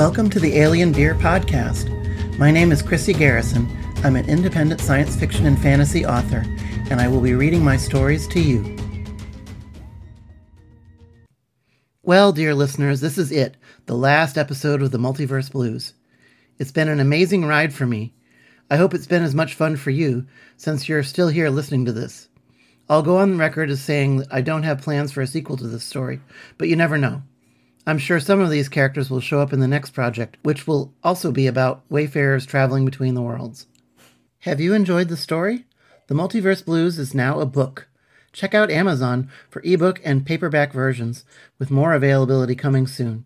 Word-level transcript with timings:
Welcome 0.00 0.30
to 0.30 0.40
the 0.40 0.56
Alien 0.56 0.92
Beer 0.92 1.14
Podcast. 1.14 1.90
My 2.38 2.50
name 2.50 2.72
is 2.72 2.80
Chrissy 2.80 3.12
Garrison. 3.12 3.68
I'm 4.02 4.16
an 4.16 4.30
independent 4.30 4.80
science 4.80 5.14
fiction 5.14 5.44
and 5.44 5.60
fantasy 5.60 6.06
author, 6.06 6.42
and 6.90 7.02
I 7.02 7.06
will 7.06 7.20
be 7.20 7.34
reading 7.34 7.62
my 7.62 7.76
stories 7.76 8.26
to 8.28 8.40
you. 8.40 8.78
Well, 12.02 12.32
dear 12.32 12.54
listeners, 12.54 13.02
this 13.02 13.18
is 13.18 13.30
it, 13.30 13.58
the 13.84 13.94
last 13.94 14.38
episode 14.38 14.80
of 14.80 14.90
the 14.90 14.96
Multiverse 14.96 15.52
Blues. 15.52 15.92
It's 16.58 16.72
been 16.72 16.88
an 16.88 16.98
amazing 16.98 17.44
ride 17.44 17.74
for 17.74 17.84
me. 17.84 18.14
I 18.70 18.76
hope 18.76 18.94
it's 18.94 19.06
been 19.06 19.22
as 19.22 19.34
much 19.34 19.52
fun 19.52 19.76
for 19.76 19.90
you, 19.90 20.26
since 20.56 20.88
you're 20.88 21.02
still 21.02 21.28
here 21.28 21.50
listening 21.50 21.84
to 21.84 21.92
this. 21.92 22.30
I'll 22.88 23.02
go 23.02 23.18
on 23.18 23.36
record 23.36 23.68
as 23.68 23.82
saying 23.82 24.24
I 24.30 24.40
don't 24.40 24.62
have 24.62 24.80
plans 24.80 25.12
for 25.12 25.20
a 25.20 25.26
sequel 25.26 25.58
to 25.58 25.68
this 25.68 25.84
story, 25.84 26.22
but 26.56 26.68
you 26.68 26.76
never 26.76 26.96
know. 26.96 27.22
I'm 27.86 27.98
sure 27.98 28.20
some 28.20 28.40
of 28.40 28.50
these 28.50 28.68
characters 28.68 29.10
will 29.10 29.20
show 29.20 29.40
up 29.40 29.52
in 29.52 29.60
the 29.60 29.68
next 29.68 29.90
project, 29.90 30.36
which 30.42 30.66
will 30.66 30.92
also 31.02 31.32
be 31.32 31.46
about 31.46 31.82
wayfarers 31.88 32.46
traveling 32.46 32.84
between 32.84 33.14
the 33.14 33.22
worlds. 33.22 33.66
Have 34.40 34.60
you 34.60 34.74
enjoyed 34.74 35.08
the 35.08 35.16
story? 35.16 35.66
The 36.06 36.14
Multiverse 36.14 36.64
Blues 36.64 36.98
is 36.98 37.14
now 37.14 37.40
a 37.40 37.46
book. 37.46 37.88
Check 38.32 38.54
out 38.54 38.70
Amazon 38.70 39.30
for 39.48 39.60
ebook 39.64 40.00
and 40.04 40.24
paperback 40.24 40.72
versions, 40.72 41.24
with 41.58 41.70
more 41.70 41.92
availability 41.92 42.54
coming 42.54 42.86
soon. 42.86 43.24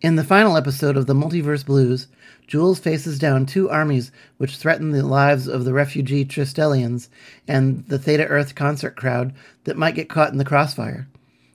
In 0.00 0.16
the 0.16 0.24
final 0.24 0.56
episode 0.56 0.96
of 0.96 1.06
the 1.06 1.14
Multiverse 1.14 1.66
Blues, 1.66 2.08
Jules 2.46 2.78
faces 2.78 3.18
down 3.18 3.44
two 3.44 3.68
armies 3.68 4.10
which 4.38 4.56
threaten 4.56 4.92
the 4.92 5.04
lives 5.04 5.46
of 5.46 5.66
the 5.66 5.74
refugee 5.74 6.24
Tristellians 6.24 7.10
and 7.46 7.86
the 7.88 7.98
Theta 7.98 8.26
Earth 8.26 8.54
concert 8.54 8.96
crowd 8.96 9.34
that 9.64 9.76
might 9.76 9.94
get 9.94 10.08
caught 10.08 10.32
in 10.32 10.38
the 10.38 10.44
crossfire. 10.46 11.09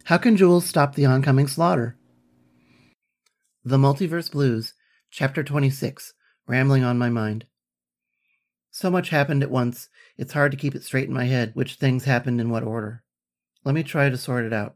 How 0.06 0.20
can 0.20 0.38
Jules 0.38 0.68
stop 0.68 0.94
the 0.94 1.08
oncoming 1.08 1.48
slaughter? 1.48 1.98
The 3.64 3.78
Multiverse 3.78 4.32
Blues, 4.32 4.76
Chapter 5.10 5.44
26 5.44 6.14
Rambling 6.46 6.84
on 6.84 7.00
My 7.00 7.10
Mind. 7.10 7.48
So 8.70 8.92
much 8.92 9.10
happened 9.10 9.42
at 9.42 9.50
once, 9.50 9.90
it's 10.16 10.34
hard 10.34 10.52
to 10.52 10.60
keep 10.60 10.76
it 10.76 10.84
straight 10.84 11.08
in 11.08 11.14
my 11.16 11.26
head 11.26 11.56
which 11.56 11.78
things 11.78 12.04
happened 12.04 12.40
in 12.40 12.52
what 12.52 12.62
order. 12.62 13.04
Let 13.64 13.74
me 13.74 13.82
try 13.82 14.10
to 14.10 14.16
sort 14.16 14.46
it 14.46 14.54
out. 14.54 14.76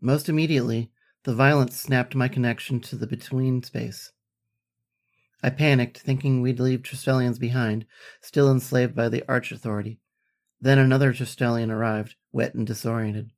Most 0.00 0.28
immediately, 0.28 0.90
the 1.22 1.36
violence 1.36 1.80
snapped 1.80 2.16
my 2.16 2.26
connection 2.26 2.80
to 2.80 2.96
the 2.96 3.06
between 3.06 3.62
space. 3.62 4.10
I 5.40 5.50
panicked, 5.50 5.98
thinking 5.98 6.42
we'd 6.42 6.58
leave 6.58 6.82
Tristellians 6.82 7.38
behind, 7.38 7.86
still 8.20 8.50
enslaved 8.50 8.96
by 8.96 9.08
the 9.08 9.22
Arch 9.28 9.52
Authority. 9.52 10.00
Then 10.60 10.80
another 10.80 11.12
Tristellian 11.12 11.70
arrived, 11.70 12.16
wet 12.32 12.54
and 12.54 12.66
disoriented. 12.66 13.30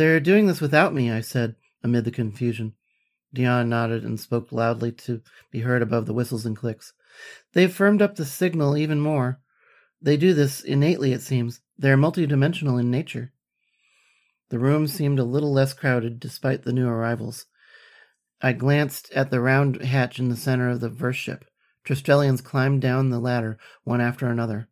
They're 0.00 0.18
doing 0.18 0.46
this 0.46 0.62
without 0.62 0.94
me, 0.94 1.10
I 1.10 1.20
said, 1.20 1.56
amid 1.84 2.06
the 2.06 2.10
confusion. 2.10 2.72
Dion 3.34 3.68
nodded 3.68 4.02
and 4.02 4.18
spoke 4.18 4.50
loudly 4.50 4.92
to 4.92 5.20
be 5.50 5.60
heard 5.60 5.82
above 5.82 6.06
the 6.06 6.14
whistles 6.14 6.46
and 6.46 6.56
clicks. 6.56 6.94
They've 7.52 7.70
firmed 7.70 8.00
up 8.00 8.14
the 8.14 8.24
signal 8.24 8.78
even 8.78 8.98
more. 8.98 9.40
They 10.00 10.16
do 10.16 10.32
this 10.32 10.62
innately, 10.62 11.12
it 11.12 11.20
seems. 11.20 11.60
They're 11.76 11.98
multidimensional 11.98 12.80
in 12.80 12.90
nature. 12.90 13.34
The 14.48 14.58
room 14.58 14.86
seemed 14.86 15.18
a 15.18 15.24
little 15.24 15.52
less 15.52 15.74
crowded 15.74 16.18
despite 16.18 16.62
the 16.62 16.72
new 16.72 16.88
arrivals. 16.88 17.44
I 18.40 18.54
glanced 18.54 19.12
at 19.12 19.30
the 19.30 19.42
round 19.42 19.82
hatch 19.82 20.18
in 20.18 20.30
the 20.30 20.34
center 20.34 20.70
of 20.70 20.80
the 20.80 20.88
verse 20.88 21.16
ship. 21.16 21.44
Tristellians 21.84 22.42
climbed 22.42 22.80
down 22.80 23.10
the 23.10 23.20
ladder 23.20 23.58
one 23.84 24.00
after 24.00 24.28
another. 24.28 24.70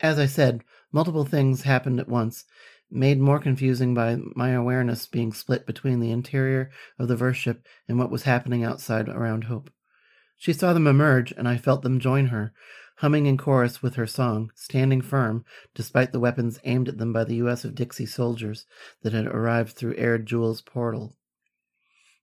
As 0.00 0.18
I 0.18 0.24
said, 0.24 0.64
multiple 0.90 1.26
things 1.26 1.62
happened 1.62 2.00
at 2.00 2.08
once, 2.08 2.46
made 2.90 3.18
more 3.18 3.38
confusing 3.38 3.94
by 3.94 4.18
my 4.34 4.50
awareness 4.50 5.06
being 5.06 5.32
split 5.32 5.66
between 5.66 6.00
the 6.00 6.10
interior 6.10 6.70
of 6.98 7.08
the 7.08 7.16
verse 7.16 7.36
ship 7.36 7.66
and 7.88 7.98
what 7.98 8.10
was 8.10 8.22
happening 8.22 8.62
outside 8.62 9.08
around 9.08 9.44
Hope. 9.44 9.70
She 10.36 10.52
saw 10.52 10.72
them 10.72 10.86
emerge, 10.86 11.32
and 11.32 11.48
I 11.48 11.56
felt 11.56 11.82
them 11.82 11.98
join 11.98 12.26
her, 12.26 12.52
humming 12.98 13.26
in 13.26 13.36
chorus 13.36 13.82
with 13.82 13.94
her 13.94 14.06
song, 14.06 14.50
standing 14.54 15.00
firm 15.00 15.44
despite 15.74 16.12
the 16.12 16.20
weapons 16.20 16.58
aimed 16.64 16.88
at 16.88 16.98
them 16.98 17.12
by 17.12 17.24
the 17.24 17.36
U.S. 17.36 17.64
of 17.64 17.74
Dixie 17.74 18.06
soldiers 18.06 18.66
that 19.02 19.12
had 19.12 19.26
arrived 19.26 19.72
through 19.72 19.96
Aird 19.96 20.26
Jules' 20.26 20.60
portal. 20.60 21.16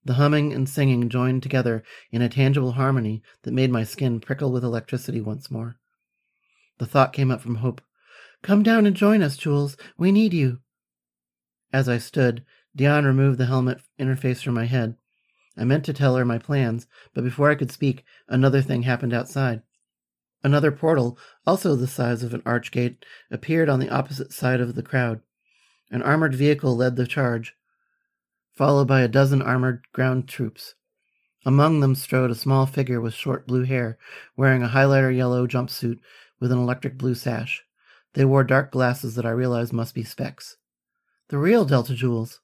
The 0.06 0.16
humming 0.16 0.52
and 0.52 0.68
singing 0.68 1.10
joined 1.10 1.44
together 1.44 1.84
in 2.12 2.22
a 2.22 2.30
tangible 2.30 2.74
harmony 2.74 3.24
that 3.44 3.54
made 3.54 3.72
my 3.72 3.84
skin 3.84 4.20
prickle 4.20 4.52
with 4.52 4.64
electricity 4.64 5.22
once 5.22 5.50
more. 5.50 5.78
The 6.78 6.86
thought 6.86 7.14
came 7.14 7.32
up 7.32 7.42
from 7.42 7.56
Hope 7.56 7.82
Come 8.44 8.62
down 8.62 8.86
and 8.86 8.94
join 8.94 9.24
us, 9.24 9.38
Jules. 9.38 9.78
We 9.98 10.12
need 10.12 10.34
you. 10.34 10.60
As 11.72 11.88
I 11.88 11.98
stood, 11.98 12.44
Dion 12.76 13.06
removed 13.06 13.38
the 13.38 13.46
helmet 13.46 13.80
interface 13.98 14.44
from 14.44 14.54
my 14.54 14.66
head. 14.66 14.98
I 15.58 15.64
meant 15.64 15.86
to 15.86 15.94
tell 15.94 16.18
her 16.18 16.26
my 16.26 16.40
plans, 16.40 16.86
but 17.14 17.24
before 17.24 17.50
I 17.50 17.56
could 17.56 17.72
speak, 17.72 18.04
another 18.28 18.62
thing 18.62 18.84
happened 18.84 19.14
outside. 19.14 19.62
Another 20.44 20.74
portal, 20.74 21.18
also 21.48 21.76
the 21.76 21.88
size 21.88 22.22
of 22.22 22.34
an 22.34 22.42
archgate, 22.42 22.98
appeared 23.32 23.70
on 23.70 23.80
the 23.80 23.90
opposite 23.90 24.34
side 24.34 24.60
of 24.60 24.76
the 24.76 24.84
crowd. 24.84 25.22
An 25.90 26.02
armored 26.02 26.36
vehicle 26.36 26.76
led 26.76 26.98
the 26.98 27.08
charge, 27.08 27.56
followed 28.52 28.90
by 28.90 29.02
a 29.02 29.08
dozen 29.08 29.42
armored 29.42 29.86
ground 29.94 30.28
troops. 30.28 30.76
Among 31.46 31.80
them 31.80 31.96
strode 31.96 32.32
a 32.32 32.36
small 32.36 32.66
figure 32.66 33.00
with 33.00 33.14
short 33.14 33.48
blue 33.48 33.64
hair, 33.64 33.98
wearing 34.36 34.64
a 34.64 34.70
highlighter 34.70 35.16
yellow 35.16 35.48
jumpsuit 35.48 36.00
with 36.42 36.52
an 36.52 36.58
electric 36.58 36.98
blue 36.98 37.16
sash. 37.16 37.64
They 38.14 38.26
wore 38.26 38.44
dark 38.44 38.72
glasses 38.72 39.16
that 39.16 39.26
I 39.26 39.32
realized 39.32 39.74
must 39.74 39.96
be 39.96 40.04
specs. 40.04 40.58
The 41.30 41.38
real 41.38 41.66
Delta 41.66 41.96
Jules. 41.96 42.42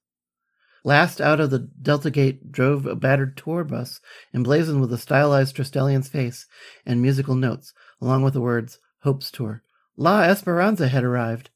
Last 0.84 1.20
out 1.20 1.40
of 1.40 1.50
the 1.50 1.60
Delta 1.60 2.10
Gate 2.10 2.52
drove 2.52 2.86
a 2.86 2.96
battered 2.96 3.36
tour 3.36 3.64
bus 3.64 4.00
emblazoned 4.34 4.82
with 4.82 4.94
a 4.94 4.98
stylized 4.98 5.56
Tristellian's 5.56 6.08
face 6.08 6.48
and 6.86 7.02
musical 7.02 7.36
notes, 7.36 7.74
along 8.02 8.24
with 8.24 8.34
the 8.34 8.42
words 8.42 8.80
Hope's 9.02 9.30
Tour. 9.30 9.62
La 9.98 10.24
Esperanza 10.24 10.88
had 10.88 11.04
arrived. 11.04 11.50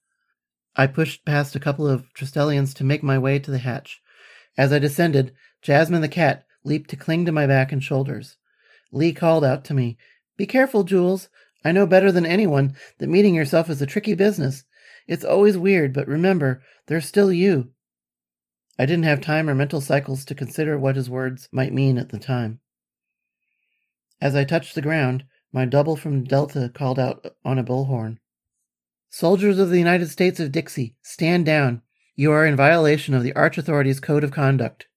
I 0.76 0.88
pushed 0.88 1.26
past 1.26 1.56
a 1.56 1.60
couple 1.60 1.88
of 1.88 2.06
Tristellians 2.14 2.74
to 2.76 2.84
make 2.84 3.02
my 3.02 3.18
way 3.18 3.40
to 3.40 3.52
the 3.52 3.60
hatch. 3.60 4.02
As 4.58 4.74
I 4.74 4.80
descended, 4.80 5.34
Jasmine 5.62 6.02
the 6.02 6.08
cat 6.08 6.46
leaped 6.64 6.90
to 6.90 6.96
cling 6.96 7.26
to 7.26 7.32
my 7.32 7.48
back 7.48 7.72
and 7.72 7.84
shoulders. 7.84 8.38
Lee 8.92 9.14
called 9.14 9.46
out 9.46 9.64
to 9.66 9.74
me, 9.74 9.98
Be 10.38 10.46
careful, 10.46 10.84
Jules. 10.84 11.30
I 11.64 11.72
know 11.72 11.86
better 11.86 12.12
than 12.12 12.26
anyone 12.26 12.76
that 13.00 13.08
meeting 13.08 13.36
yourself 13.36 13.70
is 13.70 13.82
a 13.82 13.86
tricky 13.86 14.14
business. 14.14 14.64
It's 15.08 15.24
always 15.24 15.58
weird, 15.58 15.94
but 15.94 16.08
remember, 16.08 16.62
there's 16.88 17.06
still 17.06 17.32
you. 17.32 17.72
I 18.78 18.86
didn't 18.86 19.06
have 19.06 19.22
time 19.22 19.50
or 19.50 19.56
mental 19.56 19.82
cycles 19.82 20.26
to 20.26 20.36
consider 20.36 20.78
what 20.78 20.96
his 20.96 21.10
words 21.10 21.48
might 21.52 21.74
mean 21.74 21.98
at 21.98 22.10
the 22.10 22.20
time. 22.20 22.60
As 24.20 24.36
I 24.36 24.44
touched 24.44 24.76
the 24.76 24.82
ground, 24.82 25.26
my 25.52 25.66
double 25.66 25.96
from 25.96 26.24
Delta 26.24 26.72
called 26.74 26.98
out 26.98 27.36
on 27.46 27.60
a 27.60 27.64
bullhorn. 27.64 28.18
Soldiers 29.10 29.60
of 29.60 29.70
the 29.70 29.78
United 29.78 30.10
States 30.10 30.40
of 30.40 30.52
Dixie, 30.52 30.96
stand 31.04 31.46
down. 31.46 31.84
You 32.16 32.32
are 32.32 32.46
in 32.46 32.56
violation 32.56 33.14
of 33.14 33.24
the 33.24 33.34
Arch 33.34 33.58
Authority's 33.58 34.00
Code 34.00 34.24
of 34.24 34.32
Conduct. 34.32 34.88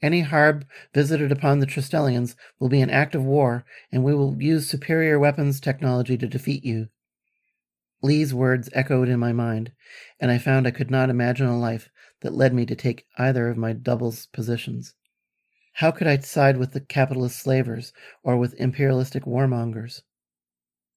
Any 0.00 0.20
harb 0.20 0.64
visited 0.94 1.32
upon 1.32 1.58
the 1.58 1.66
Tristellians 1.66 2.36
will 2.60 2.68
be 2.68 2.80
an 2.80 2.90
act 2.90 3.14
of 3.16 3.24
war, 3.24 3.64
and 3.90 4.04
we 4.04 4.14
will 4.14 4.40
use 4.40 4.68
superior 4.68 5.18
weapons 5.18 5.58
technology 5.58 6.16
to 6.16 6.28
defeat 6.28 6.64
you. 6.64 6.88
Lee's 8.00 8.32
words 8.32 8.70
echoed 8.74 9.08
in 9.08 9.18
my 9.18 9.32
mind, 9.32 9.72
and 10.20 10.30
I 10.30 10.38
found 10.38 10.68
I 10.68 10.70
could 10.70 10.90
not 10.90 11.10
imagine 11.10 11.48
a 11.48 11.58
life 11.58 11.90
that 12.20 12.32
led 12.32 12.54
me 12.54 12.64
to 12.66 12.76
take 12.76 13.06
either 13.18 13.48
of 13.48 13.56
my 13.56 13.72
double's 13.72 14.26
positions. 14.26 14.94
How 15.74 15.90
could 15.90 16.06
I 16.06 16.16
side 16.18 16.58
with 16.58 16.72
the 16.72 16.80
capitalist 16.80 17.40
slavers 17.40 17.92
or 18.22 18.36
with 18.36 18.54
imperialistic 18.54 19.24
warmongers? 19.24 20.02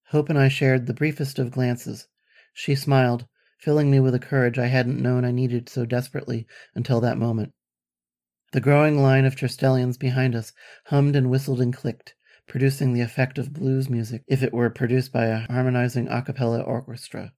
Hope 0.09 0.29
and 0.29 0.37
I 0.37 0.47
shared 0.47 0.85
the 0.85 0.93
briefest 0.93 1.39
of 1.39 1.51
glances. 1.51 2.07
She 2.53 2.75
smiled, 2.75 3.25
filling 3.57 3.89
me 3.89 3.99
with 3.99 4.13
a 4.13 4.19
courage 4.19 4.59
I 4.59 4.67
hadn't 4.67 5.01
known 5.01 5.25
I 5.25 5.31
needed 5.31 5.69
so 5.69 5.85
desperately 5.85 6.45
until 6.75 7.01
that 7.01 7.17
moment. 7.17 7.53
The 8.51 8.59
growing 8.59 9.01
line 9.01 9.23
of 9.23 9.35
Tristellians 9.35 9.97
behind 9.97 10.35
us 10.35 10.51
hummed 10.87 11.15
and 11.15 11.29
whistled 11.29 11.61
and 11.61 11.73
clicked, 11.73 12.15
producing 12.47 12.91
the 12.91 12.99
effect 12.99 13.37
of 13.37 13.53
blues 13.53 13.89
music 13.89 14.23
if 14.27 14.43
it 14.43 14.53
were 14.53 14.69
produced 14.69 15.13
by 15.13 15.27
a 15.27 15.47
harmonizing 15.49 16.09
a 16.09 16.21
cappella 16.21 16.59
orchestra. 16.59 17.31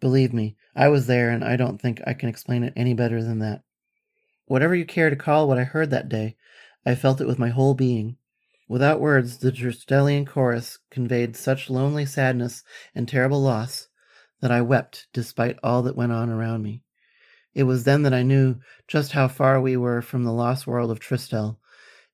Believe 0.00 0.32
me, 0.32 0.56
I 0.74 0.88
was 0.88 1.06
there, 1.06 1.30
and 1.30 1.44
I 1.44 1.54
don't 1.54 1.80
think 1.80 2.02
I 2.04 2.12
can 2.12 2.28
explain 2.28 2.64
it 2.64 2.72
any 2.74 2.92
better 2.92 3.22
than 3.22 3.38
that. 3.38 3.62
Whatever 4.46 4.74
you 4.74 4.84
care 4.84 5.10
to 5.10 5.16
call 5.16 5.46
what 5.46 5.58
I 5.58 5.64
heard 5.64 5.90
that 5.90 6.08
day, 6.08 6.36
I 6.84 6.96
felt 6.96 7.20
it 7.20 7.28
with 7.28 7.38
my 7.38 7.50
whole 7.50 7.74
being. 7.74 8.16
Without 8.68 9.00
words, 9.00 9.38
the 9.38 9.52
Tristellian 9.52 10.26
chorus 10.26 10.80
conveyed 10.90 11.36
such 11.36 11.70
lonely 11.70 12.04
sadness 12.04 12.64
and 12.96 13.06
terrible 13.06 13.40
loss 13.40 13.86
that 14.40 14.50
I 14.50 14.60
wept 14.60 15.06
despite 15.12 15.56
all 15.62 15.82
that 15.82 15.96
went 15.96 16.10
on 16.10 16.30
around 16.30 16.64
me. 16.64 16.82
It 17.56 17.62
was 17.62 17.84
then 17.84 18.02
that 18.02 18.12
I 18.12 18.22
knew 18.22 18.56
just 18.86 19.12
how 19.12 19.28
far 19.28 19.58
we 19.62 19.78
were 19.78 20.02
from 20.02 20.24
the 20.24 20.32
lost 20.32 20.66
world 20.66 20.90
of 20.90 21.00
Tristel 21.00 21.58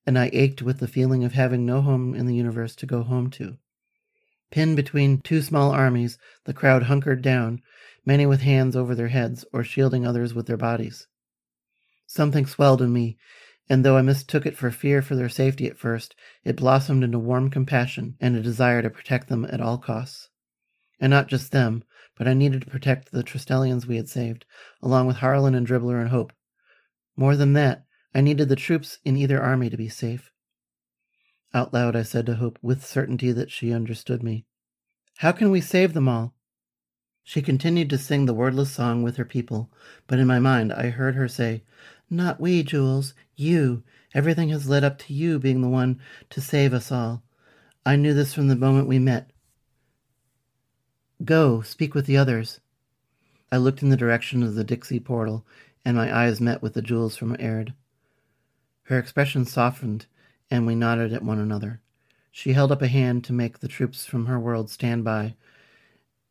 and 0.06 0.16
I 0.16 0.30
ached 0.32 0.62
with 0.62 0.78
the 0.78 0.86
feeling 0.86 1.24
of 1.24 1.32
having 1.32 1.66
no 1.66 1.80
home 1.80 2.14
in 2.14 2.26
the 2.26 2.34
universe 2.36 2.76
to 2.76 2.86
go 2.86 3.02
home 3.02 3.28
to. 3.30 3.58
Pinned 4.52 4.76
between 4.76 5.20
two 5.20 5.42
small 5.42 5.72
armies, 5.72 6.16
the 6.44 6.54
crowd 6.54 6.84
hunkered 6.84 7.22
down, 7.22 7.60
many 8.06 8.24
with 8.24 8.42
hands 8.42 8.76
over 8.76 8.94
their 8.94 9.08
heads 9.08 9.44
or 9.52 9.64
shielding 9.64 10.06
others 10.06 10.32
with 10.32 10.46
their 10.46 10.56
bodies. 10.56 11.08
Something 12.06 12.46
swelled 12.46 12.80
in 12.80 12.92
me, 12.92 13.18
and 13.68 13.84
though 13.84 13.96
I 13.96 14.02
mistook 14.02 14.46
it 14.46 14.56
for 14.56 14.70
fear 14.70 15.02
for 15.02 15.16
their 15.16 15.28
safety 15.28 15.66
at 15.66 15.76
first, 15.76 16.14
it 16.44 16.54
blossomed 16.54 17.02
into 17.02 17.18
warm 17.18 17.50
compassion 17.50 18.16
and 18.20 18.36
a 18.36 18.42
desire 18.42 18.80
to 18.80 18.90
protect 18.90 19.28
them 19.28 19.44
at 19.46 19.60
all 19.60 19.78
costs. 19.78 20.28
And 21.00 21.10
not 21.10 21.26
just 21.26 21.50
them, 21.50 21.82
but 22.16 22.28
I 22.28 22.34
needed 22.34 22.62
to 22.62 22.70
protect 22.70 23.12
the 23.12 23.22
Tristellians 23.22 23.86
we 23.86 23.96
had 23.96 24.08
saved, 24.08 24.44
along 24.82 25.06
with 25.06 25.16
Harlan 25.16 25.54
and 25.54 25.66
Dribbler 25.66 26.00
and 26.00 26.10
Hope. 26.10 26.32
More 27.16 27.36
than 27.36 27.52
that, 27.54 27.84
I 28.14 28.20
needed 28.20 28.48
the 28.48 28.56
troops 28.56 28.98
in 29.04 29.16
either 29.16 29.42
army 29.42 29.70
to 29.70 29.76
be 29.76 29.88
safe. 29.88 30.30
Out 31.54 31.72
loud, 31.72 31.96
I 31.96 32.02
said 32.02 32.26
to 32.26 32.36
Hope, 32.36 32.58
with 32.62 32.84
certainty 32.84 33.32
that 33.32 33.50
she 33.50 33.72
understood 33.72 34.22
me, 34.22 34.46
How 35.18 35.32
can 35.32 35.50
we 35.50 35.60
save 35.60 35.92
them 35.92 36.08
all? 36.08 36.34
She 37.24 37.42
continued 37.42 37.88
to 37.90 37.98
sing 37.98 38.26
the 38.26 38.34
wordless 38.34 38.70
song 38.70 39.02
with 39.02 39.16
her 39.16 39.24
people, 39.24 39.70
but 40.06 40.18
in 40.18 40.26
my 40.26 40.38
mind 40.38 40.72
I 40.72 40.90
heard 40.90 41.14
her 41.14 41.28
say, 41.28 41.62
Not 42.10 42.40
we, 42.40 42.62
Jules, 42.62 43.14
you. 43.36 43.82
Everything 44.14 44.50
has 44.50 44.68
led 44.68 44.84
up 44.84 44.98
to 44.98 45.14
you 45.14 45.38
being 45.38 45.60
the 45.60 45.68
one 45.68 46.00
to 46.30 46.40
save 46.40 46.74
us 46.74 46.92
all. 46.92 47.22
I 47.84 47.96
knew 47.96 48.14
this 48.14 48.34
from 48.34 48.48
the 48.48 48.56
moment 48.56 48.88
we 48.88 48.98
met. 48.98 49.31
Go, 51.24 51.60
speak 51.60 51.94
with 51.94 52.06
the 52.06 52.16
others. 52.16 52.58
I 53.52 53.56
looked 53.58 53.82
in 53.82 53.90
the 53.90 53.96
direction 53.96 54.42
of 54.42 54.54
the 54.54 54.64
Dixie 54.64 54.98
portal, 54.98 55.46
and 55.84 55.96
my 55.96 56.12
eyes 56.12 56.40
met 56.40 56.62
with 56.62 56.74
the 56.74 56.82
Jules 56.82 57.16
from 57.16 57.36
Aird. 57.38 57.74
Her 58.84 58.98
expression 58.98 59.44
softened, 59.44 60.06
and 60.50 60.66
we 60.66 60.74
nodded 60.74 61.12
at 61.12 61.22
one 61.22 61.38
another. 61.38 61.80
She 62.32 62.54
held 62.54 62.72
up 62.72 62.82
a 62.82 62.88
hand 62.88 63.22
to 63.24 63.32
make 63.32 63.58
the 63.58 63.68
troops 63.68 64.04
from 64.04 64.26
her 64.26 64.40
world 64.40 64.68
stand 64.68 65.04
by, 65.04 65.36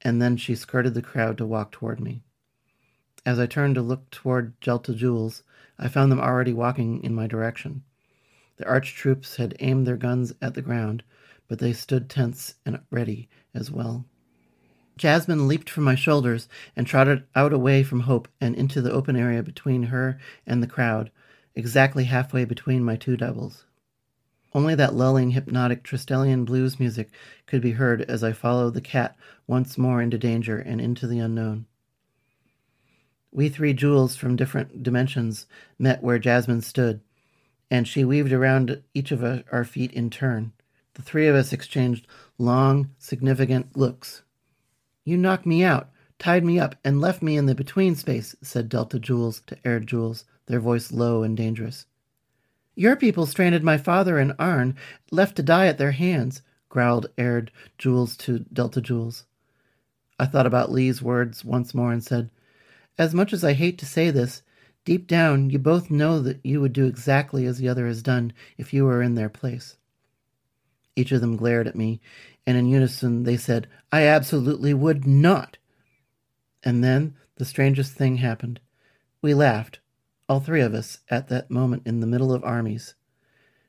and 0.02 0.22
then 0.22 0.36
she 0.36 0.56
skirted 0.56 0.94
the 0.94 1.02
crowd 1.02 1.38
to 1.38 1.46
walk 1.46 1.72
toward 1.72 2.02
me. 2.02 2.24
As 3.26 3.40
I 3.40 3.46
turned 3.46 3.76
to 3.76 3.82
look 3.82 4.10
toward 4.10 4.60
Delta 4.60 4.94
Jules, 4.94 5.44
I 5.80 5.88
found 5.88 6.12
them 6.12 6.20
already 6.20 6.54
walking 6.54 7.02
in 7.04 7.16
my 7.16 7.28
direction. 7.28 7.84
The 8.58 8.68
arch 8.68 8.94
troops 8.96 9.38
had 9.38 9.56
aimed 9.60 9.88
their 9.88 9.96
guns 9.96 10.34
at 10.42 10.56
the 10.56 10.62
ground, 10.62 11.04
but 11.48 11.60
they 11.60 11.72
stood 11.72 12.10
tense 12.10 12.56
and 12.66 12.80
ready 12.90 13.30
as 13.54 13.72
well. 13.72 14.06
Jasmine 14.98 15.48
leaped 15.48 15.70
from 15.70 15.84
my 15.84 15.96
shoulders 15.96 16.48
and 16.76 16.86
trotted 16.86 17.24
out 17.36 17.54
away 17.54 17.84
from 17.84 18.02
Hope 18.02 18.28
and 18.40 18.56
into 18.56 18.82
the 18.82 18.92
open 18.92 19.16
area 19.16 19.42
between 19.42 19.84
her 19.84 20.20
and 20.46 20.62
the 20.62 20.68
crowd, 20.68 21.12
exactly 21.56 22.06
halfway 22.06 22.46
between 22.46 22.84
my 22.84 22.96
two 22.96 23.18
doubles. 23.18 23.66
Only 24.54 24.76
that 24.76 24.94
lulling, 24.94 25.32
hypnotic 25.32 25.84
Tristellian 25.84 26.46
blues 26.46 26.80
music 26.80 27.10
could 27.46 27.62
be 27.62 27.72
heard 27.72 28.02
as 28.02 28.24
I 28.24 28.34
followed 28.34 28.74
the 28.74 28.82
cat 28.82 29.16
once 29.48 29.78
more 29.78 30.02
into 30.02 30.18
danger 30.18 30.60
and 30.60 30.82
into 30.82 31.08
the 31.08 31.20
unknown. 31.20 31.68
We 33.32 33.48
three 33.48 33.74
Jules 33.74 34.18
from 34.18 34.36
different 34.36 34.84
dimensions 34.84 35.46
met 35.80 36.04
where 36.04 36.20
Jasmine 36.20 36.62
stood, 36.62 37.00
and 37.70 37.88
she 37.88 38.04
weaved 38.04 38.34
around 38.34 38.84
each 38.94 39.12
of 39.12 39.24
our 39.24 39.64
feet 39.64 39.94
in 39.94 40.10
turn. 40.10 40.52
The 40.96 41.02
three 41.02 41.28
of 41.28 41.36
us 41.36 41.54
exchanged 41.54 42.06
long, 42.38 42.90
significant 42.98 43.78
looks. 43.78 44.24
You 45.04 45.18
knocked 45.18 45.46
me 45.46 45.64
out, 45.64 45.90
tied 46.20 46.44
me 46.44 46.60
up, 46.60 46.76
and 46.84 47.02
left 47.02 47.22
me 47.22 47.36
in 47.36 47.48
the 47.48 47.56
between 47.56 47.96
space, 47.96 48.36
said 48.42 48.70
Delta 48.70 49.00
Jules 49.00 49.42
to 49.48 49.58
Aird 49.66 49.88
Jules, 49.88 50.26
their 50.46 50.60
voice 50.60 50.92
low 50.92 51.24
and 51.24 51.36
dangerous. 51.36 51.86
Your 52.76 52.96
people 52.96 53.26
stranded 53.26 53.64
my 53.64 53.78
father 53.78 54.18
and 54.20 54.34
Arn, 54.38 54.76
left 55.12 55.36
to 55.38 55.44
die 55.44 55.68
at 55.68 55.78
their 55.78 55.92
hands, 55.92 56.42
growled 56.70 57.08
Aird 57.18 57.52
Jules 57.78 58.16
to 58.18 58.40
Delta 58.40 58.80
Jules. 58.80 59.26
I 60.20 60.26
thought 60.26 60.46
about 60.46 60.72
Lee's 60.72 61.02
words 61.02 61.44
once 61.44 61.74
more 61.74 61.92
and 61.92 62.04
said, 62.04 62.30
As 62.98 63.14
much 63.14 63.34
as 63.34 63.44
I 63.44 63.54
hate 63.54 63.80
to 63.80 63.86
say 63.86 64.12
this, 64.12 64.44
deep 64.86 65.08
down 65.08 65.50
you 65.50 65.58
both 65.58 65.90
know 65.90 66.20
that 66.22 66.40
you 66.46 66.62
would 66.62 66.74
do 66.74 66.86
exactly 66.86 67.46
as 67.46 67.58
the 67.58 67.68
other 67.68 67.88
has 67.88 68.04
done 68.04 68.34
if 68.58 68.72
you 68.72 68.86
were 68.86 69.02
in 69.02 69.16
their 69.16 69.30
place. 69.30 69.78
Each 70.96 71.12
of 71.12 71.22
them 71.22 71.38
glared 71.38 71.68
at 71.68 71.76
me, 71.76 72.02
and 72.46 72.58
in 72.58 72.68
unison 72.68 73.24
they 73.24 73.38
said, 73.38 73.68
I 73.92 74.04
absolutely 74.08 74.74
would 74.74 75.06
not. 75.06 75.58
And 76.64 76.84
then 76.84 77.16
the 77.36 77.46
strangest 77.46 77.94
thing 77.94 78.18
happened. 78.18 78.60
We 79.22 79.34
laughed, 79.34 79.80
all 80.28 80.40
three 80.40 80.62
of 80.62 80.74
us, 80.74 81.00
at 81.10 81.28
that 81.30 81.50
moment 81.50 81.84
in 81.86 82.00
the 82.00 82.08
middle 82.08 82.34
of 82.34 82.44
armies. 82.44 82.96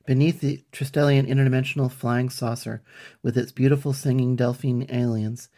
Beneath 0.04 0.40
the 0.40 0.64
Tristellian 0.72 1.28
interdimensional 1.28 1.90
flying 1.90 2.28
saucer, 2.28 2.82
with 3.22 3.38
its 3.38 3.52
beautiful 3.52 3.92
singing 3.92 4.34
Delphine 4.34 4.86
aliens, 4.88 5.48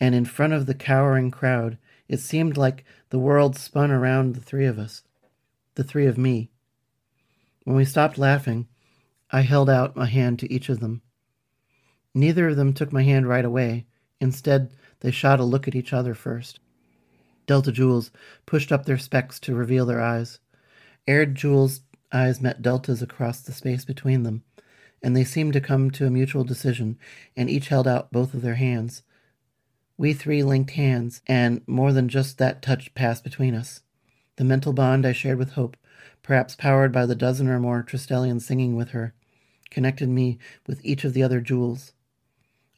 and 0.00 0.14
in 0.14 0.24
front 0.24 0.52
of 0.52 0.66
the 0.66 0.74
cowering 0.74 1.30
crowd, 1.30 1.78
it 2.08 2.18
seemed 2.18 2.56
like 2.56 2.84
the 3.10 3.18
world 3.18 3.56
spun 3.56 3.90
around 3.90 4.34
the 4.34 4.40
three 4.40 4.66
of 4.66 4.78
us, 4.78 5.02
the 5.76 5.84
three 5.84 6.06
of 6.06 6.18
me. 6.18 6.50
When 7.62 7.76
we 7.76 7.84
stopped 7.84 8.18
laughing, 8.18 8.66
I 9.30 9.42
held 9.42 9.68
out 9.68 9.96
my 9.96 10.06
hand 10.06 10.38
to 10.40 10.52
each 10.52 10.68
of 10.68 10.80
them. 10.80 11.02
Neither 12.14 12.48
of 12.48 12.56
them 12.56 12.72
took 12.72 12.92
my 12.92 13.02
hand 13.02 13.28
right 13.28 13.44
away. 13.44 13.86
Instead, 14.20 14.72
they 15.00 15.10
shot 15.10 15.40
a 15.40 15.44
look 15.44 15.66
at 15.66 15.74
each 15.74 15.92
other 15.92 16.14
first. 16.14 16.60
Delta 17.46 17.72
Jules 17.72 18.10
pushed 18.46 18.72
up 18.72 18.86
their 18.86 18.98
specs 18.98 19.38
to 19.40 19.54
reveal 19.54 19.84
their 19.84 20.00
eyes. 20.00 20.38
Aird 21.06 21.34
Jules' 21.34 21.82
eyes 22.12 22.40
met 22.40 22.62
Delta's 22.62 23.02
across 23.02 23.40
the 23.40 23.52
space 23.52 23.84
between 23.84 24.22
them, 24.22 24.44
and 25.02 25.16
they 25.16 25.24
seemed 25.24 25.52
to 25.52 25.60
come 25.60 25.90
to 25.90 26.06
a 26.06 26.10
mutual 26.10 26.44
decision, 26.44 26.98
and 27.36 27.50
each 27.50 27.68
held 27.68 27.86
out 27.86 28.12
both 28.12 28.32
of 28.32 28.42
their 28.42 28.54
hands. 28.54 29.02
We 29.98 30.12
three 30.12 30.42
linked 30.42 30.70
hands, 30.72 31.20
and 31.26 31.60
more 31.66 31.92
than 31.92 32.08
just 32.08 32.38
that 32.38 32.62
touch 32.62 32.94
passed 32.94 33.24
between 33.24 33.54
us. 33.54 33.82
The 34.36 34.44
mental 34.44 34.72
bond 34.72 35.04
I 35.04 35.12
shared 35.12 35.38
with 35.38 35.52
Hope, 35.52 35.76
perhaps 36.24 36.56
powered 36.56 36.90
by 36.90 37.06
the 37.06 37.14
dozen 37.14 37.48
or 37.48 37.60
more 37.60 37.84
Tristellians 37.84 38.42
singing 38.42 38.74
with 38.74 38.88
her, 38.90 39.14
connected 39.70 40.08
me 40.08 40.38
with 40.66 40.84
each 40.84 41.04
of 41.04 41.12
the 41.12 41.22
other 41.22 41.40
Jules. 41.40 41.92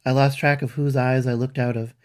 I 0.05 0.11
lost 0.11 0.37
track 0.37 0.61
of 0.61 0.73
whose 0.73 0.95
eyes 0.95 1.25
I 1.25 1.33
looked 1.33 1.57
out 1.57 1.75
of. 1.75 1.95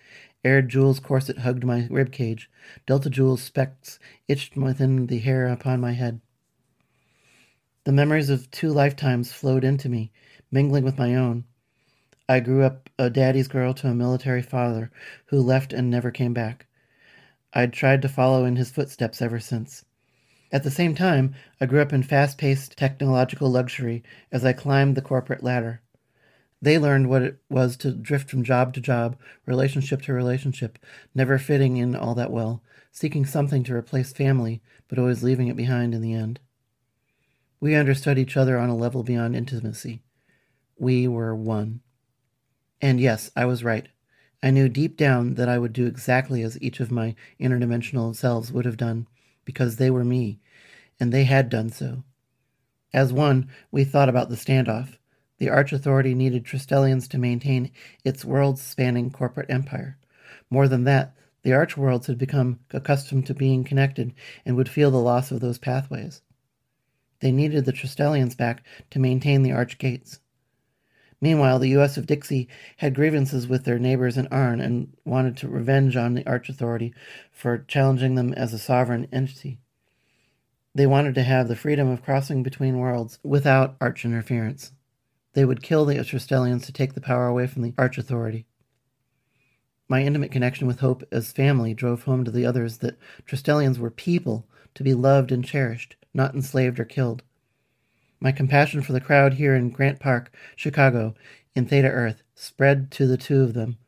Aird 0.44 0.68
Jules' 0.68 1.00
corset 1.00 1.38
hugged 1.38 1.64
my 1.64 1.86
rib 1.90 2.12
cage. 2.12 2.48
Delta 2.86 3.10
Jules' 3.10 3.42
specs 3.42 3.98
itched 4.28 4.56
within 4.56 5.08
the 5.08 5.18
hair 5.18 5.46
upon 5.48 5.80
my 5.80 5.92
head. 5.92 6.20
The 7.84 7.92
memories 7.92 8.30
of 8.30 8.50
two 8.50 8.70
lifetimes 8.70 9.32
flowed 9.32 9.64
into 9.64 9.88
me, 9.88 10.12
mingling 10.50 10.84
with 10.84 10.98
my 10.98 11.14
own. 11.14 11.44
I 12.28 12.40
grew 12.40 12.62
up 12.62 12.88
a 12.98 13.10
daddy's 13.10 13.48
girl 13.48 13.74
to 13.74 13.88
a 13.88 13.94
military 13.94 14.42
father 14.42 14.90
who 15.26 15.40
left 15.40 15.72
and 15.72 15.90
never 15.90 16.10
came 16.12 16.32
back. 16.32 16.66
I'd 17.52 17.72
tried 17.72 18.02
to 18.02 18.08
follow 18.08 18.44
in 18.44 18.56
his 18.56 18.70
footsteps 18.70 19.20
ever 19.20 19.40
since. 19.40 19.84
At 20.52 20.64
the 20.64 20.70
same 20.70 20.94
time, 20.94 21.34
I 21.60 21.66
grew 21.66 21.80
up 21.80 21.94
in 21.94 22.02
fast 22.02 22.36
paced 22.36 22.76
technological 22.76 23.50
luxury 23.50 24.02
as 24.30 24.44
I 24.44 24.52
climbed 24.52 24.94
the 24.94 25.02
corporate 25.02 25.42
ladder. 25.42 25.80
They 26.60 26.78
learned 26.78 27.08
what 27.08 27.22
it 27.22 27.38
was 27.48 27.76
to 27.78 27.92
drift 27.92 28.30
from 28.30 28.44
job 28.44 28.74
to 28.74 28.80
job, 28.80 29.16
relationship 29.46 30.02
to 30.02 30.12
relationship, 30.12 30.78
never 31.14 31.38
fitting 31.38 31.78
in 31.78 31.96
all 31.96 32.14
that 32.14 32.30
well, 32.30 32.62
seeking 32.92 33.24
something 33.24 33.64
to 33.64 33.74
replace 33.74 34.12
family, 34.12 34.60
but 34.88 34.98
always 34.98 35.22
leaving 35.22 35.48
it 35.48 35.56
behind 35.56 35.94
in 35.94 36.02
the 36.02 36.12
end. 36.12 36.38
We 37.58 37.74
understood 37.74 38.18
each 38.18 38.36
other 38.36 38.58
on 38.58 38.68
a 38.68 38.76
level 38.76 39.02
beyond 39.02 39.34
intimacy. 39.34 40.02
We 40.78 41.08
were 41.08 41.34
one. 41.34 41.80
And 42.80 43.00
yes, 43.00 43.30
I 43.34 43.46
was 43.46 43.64
right. 43.64 43.88
I 44.42 44.50
knew 44.50 44.68
deep 44.68 44.96
down 44.96 45.34
that 45.34 45.48
I 45.48 45.58
would 45.58 45.72
do 45.72 45.86
exactly 45.86 46.42
as 46.42 46.60
each 46.60 46.80
of 46.80 46.90
my 46.90 47.14
interdimensional 47.40 48.14
selves 48.14 48.52
would 48.52 48.64
have 48.66 48.76
done, 48.76 49.06
because 49.44 49.76
they 49.76 49.90
were 49.90 50.04
me, 50.04 50.40
and 51.00 51.12
they 51.12 51.24
had 51.24 51.48
done 51.48 51.70
so. 51.70 52.04
As 52.94 53.12
one, 53.12 53.48
we 53.70 53.84
thought 53.84 54.08
about 54.08 54.28
the 54.28 54.36
standoff. 54.36 54.96
The 55.38 55.48
Arch 55.48 55.72
Authority 55.72 56.14
needed 56.14 56.44
Tristellians 56.44 57.08
to 57.08 57.18
maintain 57.18 57.70
its 58.04 58.24
world 58.24 58.58
spanning 58.58 59.10
corporate 59.10 59.50
empire. 59.50 59.98
More 60.50 60.68
than 60.68 60.84
that, 60.84 61.14
the 61.42 61.52
Arch 61.52 61.76
worlds 61.76 62.06
had 62.06 62.18
become 62.18 62.60
accustomed 62.70 63.26
to 63.26 63.34
being 63.34 63.64
connected 63.64 64.14
and 64.46 64.56
would 64.56 64.68
feel 64.68 64.90
the 64.90 64.98
loss 64.98 65.30
of 65.32 65.40
those 65.40 65.58
pathways. 65.58 66.22
They 67.20 67.32
needed 67.32 67.64
the 67.64 67.72
Tristellians 67.72 68.36
back 68.36 68.64
to 68.90 68.98
maintain 68.98 69.42
the 69.42 69.52
Arch 69.52 69.78
gates. 69.78 70.20
Meanwhile, 71.22 71.60
the 71.60 71.68
U.S. 71.68 71.96
of 71.96 72.06
Dixie 72.06 72.48
had 72.78 72.96
grievances 72.96 73.46
with 73.46 73.64
their 73.64 73.78
neighbors 73.78 74.18
in 74.18 74.26
Arn 74.26 74.60
and 74.60 74.92
wanted 75.04 75.36
to 75.36 75.48
revenge 75.48 75.96
on 75.96 76.14
the 76.14 76.26
Arch 76.26 76.48
Authority 76.48 76.92
for 77.30 77.58
challenging 77.68 78.16
them 78.16 78.34
as 78.34 78.52
a 78.52 78.58
sovereign 78.58 79.06
entity. 79.12 79.60
They 80.74 80.84
wanted 80.84 81.14
to 81.14 81.22
have 81.22 81.46
the 81.46 81.54
freedom 81.54 81.88
of 81.88 82.02
crossing 82.02 82.42
between 82.42 82.78
worlds 82.78 83.20
without 83.22 83.76
Arch 83.80 84.04
interference. 84.04 84.72
They 85.34 85.44
would 85.44 85.62
kill 85.62 85.84
the 85.84 85.94
Tristellians 85.94 86.66
to 86.66 86.72
take 86.72 86.94
the 86.94 87.00
power 87.00 87.28
away 87.28 87.46
from 87.46 87.62
the 87.62 87.74
Arch 87.78 87.98
Authority. 87.98 88.46
My 89.88 90.02
intimate 90.02 90.32
connection 90.32 90.66
with 90.66 90.80
Hope 90.80 91.04
as 91.12 91.30
family 91.30 91.72
drove 91.72 92.02
home 92.02 92.24
to 92.24 92.32
the 92.32 92.44
others 92.44 92.78
that 92.78 92.98
Tristellians 93.26 93.78
were 93.78 93.90
people 93.90 94.48
to 94.74 94.82
be 94.82 94.92
loved 94.92 95.30
and 95.30 95.44
cherished, 95.44 95.94
not 96.12 96.34
enslaved 96.34 96.80
or 96.80 96.84
killed. 96.84 97.22
My 98.22 98.30
compassion 98.30 98.82
for 98.82 98.92
the 98.92 99.00
crowd 99.00 99.34
here 99.34 99.56
in 99.56 99.70
Grant 99.70 99.98
Park, 99.98 100.32
Chicago, 100.54 101.16
in 101.56 101.66
Theta 101.66 101.88
Earth, 101.88 102.22
spread 102.36 102.92
to 102.92 103.08
the 103.08 103.16
two 103.16 103.42
of 103.42 103.52
them. 103.52 103.78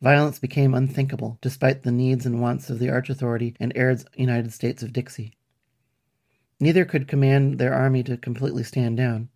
Violence 0.00 0.38
became 0.38 0.72
unthinkable, 0.72 1.36
despite 1.42 1.82
the 1.82 1.92
needs 1.92 2.24
and 2.24 2.40
wants 2.40 2.70
of 2.70 2.78
the 2.78 2.88
Arch 2.88 3.10
Authority 3.10 3.54
and 3.60 3.70
Aird's 3.76 4.06
United 4.16 4.54
States 4.54 4.82
of 4.82 4.94
Dixie. 4.94 5.34
Neither 6.58 6.86
could 6.86 7.06
command 7.06 7.58
their 7.58 7.74
army 7.74 8.02
to 8.04 8.16
completely 8.16 8.62
stand 8.62 8.96
down. 8.96 9.28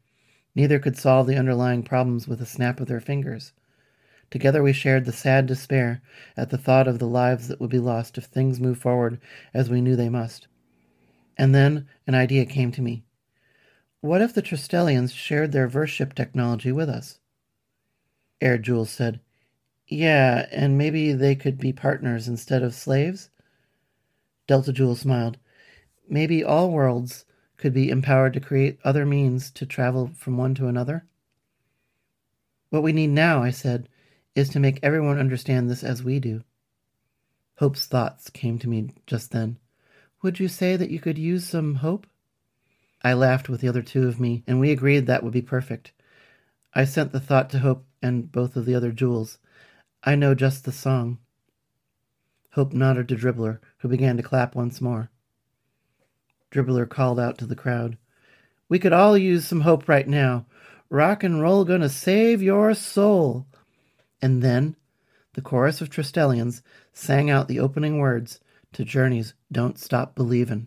Neither 0.54 0.78
could 0.78 0.96
solve 0.96 1.26
the 1.26 1.36
underlying 1.36 1.82
problems 1.82 2.26
with 2.26 2.40
a 2.40 2.46
snap 2.46 2.80
of 2.80 2.88
their 2.88 2.98
fingers. 2.98 3.52
Together 4.30 4.62
we 4.62 4.72
shared 4.72 5.04
the 5.04 5.12
sad 5.12 5.44
despair 5.44 6.00
at 6.34 6.48
the 6.48 6.56
thought 6.56 6.88
of 6.88 6.98
the 6.98 7.06
lives 7.06 7.48
that 7.48 7.60
would 7.60 7.68
be 7.68 7.78
lost 7.78 8.16
if 8.16 8.24
things 8.24 8.58
moved 8.58 8.80
forward 8.80 9.20
as 9.52 9.68
we 9.68 9.82
knew 9.82 9.96
they 9.96 10.08
must. 10.08 10.48
And 11.36 11.54
then 11.54 11.86
an 12.06 12.14
idea 12.14 12.46
came 12.46 12.72
to 12.72 12.80
me. 12.80 13.05
What 14.00 14.22
if 14.22 14.34
the 14.34 14.42
Tristellians 14.42 15.12
shared 15.12 15.52
their 15.52 15.68
verse 15.68 15.90
ship 15.90 16.14
technology 16.14 16.72
with 16.72 16.88
us? 16.88 17.18
Aird 18.40 18.62
Jules 18.62 18.90
said, 18.90 19.20
Yeah, 19.88 20.46
and 20.52 20.76
maybe 20.76 21.12
they 21.12 21.34
could 21.34 21.58
be 21.58 21.72
partners 21.72 22.28
instead 22.28 22.62
of 22.62 22.74
slaves? 22.74 23.30
Delta 24.46 24.72
Jules 24.72 25.00
smiled. 25.00 25.38
Maybe 26.08 26.44
all 26.44 26.70
worlds 26.70 27.24
could 27.56 27.72
be 27.72 27.90
empowered 27.90 28.34
to 28.34 28.40
create 28.40 28.78
other 28.84 29.06
means 29.06 29.50
to 29.52 29.66
travel 29.66 30.10
from 30.14 30.36
one 30.36 30.54
to 30.56 30.68
another? 30.68 31.06
What 32.70 32.82
we 32.82 32.92
need 32.92 33.10
now, 33.10 33.42
I 33.42 33.50
said, 33.50 33.88
is 34.34 34.50
to 34.50 34.60
make 34.60 34.78
everyone 34.82 35.18
understand 35.18 35.70
this 35.70 35.82
as 35.82 36.02
we 36.02 36.20
do. 36.20 36.42
Hope's 37.56 37.86
thoughts 37.86 38.28
came 38.28 38.58
to 38.58 38.68
me 38.68 38.90
just 39.06 39.30
then. 39.30 39.58
Would 40.22 40.38
you 40.38 40.48
say 40.48 40.76
that 40.76 40.90
you 40.90 41.00
could 41.00 41.16
use 41.16 41.46
some 41.46 41.76
hope? 41.76 42.06
I 43.06 43.12
laughed 43.12 43.48
with 43.48 43.60
the 43.60 43.68
other 43.68 43.82
two 43.82 44.08
of 44.08 44.18
me, 44.18 44.42
and 44.48 44.58
we 44.58 44.72
agreed 44.72 45.06
that 45.06 45.22
would 45.22 45.32
be 45.32 45.40
perfect. 45.40 45.92
I 46.74 46.84
sent 46.84 47.12
the 47.12 47.20
thought 47.20 47.50
to 47.50 47.60
Hope 47.60 47.86
and 48.02 48.32
both 48.32 48.56
of 48.56 48.66
the 48.66 48.74
other 48.74 48.90
Jules. 48.90 49.38
I 50.02 50.16
know 50.16 50.34
just 50.34 50.64
the 50.64 50.72
song. 50.72 51.18
Hope 52.54 52.72
nodded 52.72 53.08
to 53.10 53.14
Dribbler, 53.14 53.60
who 53.78 53.86
began 53.86 54.16
to 54.16 54.24
clap 54.24 54.56
once 54.56 54.80
more. 54.80 55.08
Dribbler 56.50 56.88
called 56.88 57.20
out 57.20 57.38
to 57.38 57.46
the 57.46 57.54
crowd. 57.54 57.96
We 58.68 58.80
could 58.80 58.92
all 58.92 59.16
use 59.16 59.46
some 59.46 59.60
hope 59.60 59.88
right 59.88 60.08
now. 60.08 60.46
Rock 60.90 61.22
and 61.22 61.40
roll 61.40 61.64
gonna 61.64 61.88
save 61.88 62.42
your 62.42 62.74
soul. 62.74 63.46
And 64.20 64.42
then 64.42 64.74
the 65.34 65.42
chorus 65.42 65.80
of 65.80 65.90
Tristellians 65.90 66.60
sang 66.92 67.30
out 67.30 67.46
the 67.46 67.60
opening 67.60 67.98
words 67.98 68.40
to 68.72 68.84
Journey's 68.84 69.32
Don't 69.52 69.78
Stop 69.78 70.16
Believin'. 70.16 70.66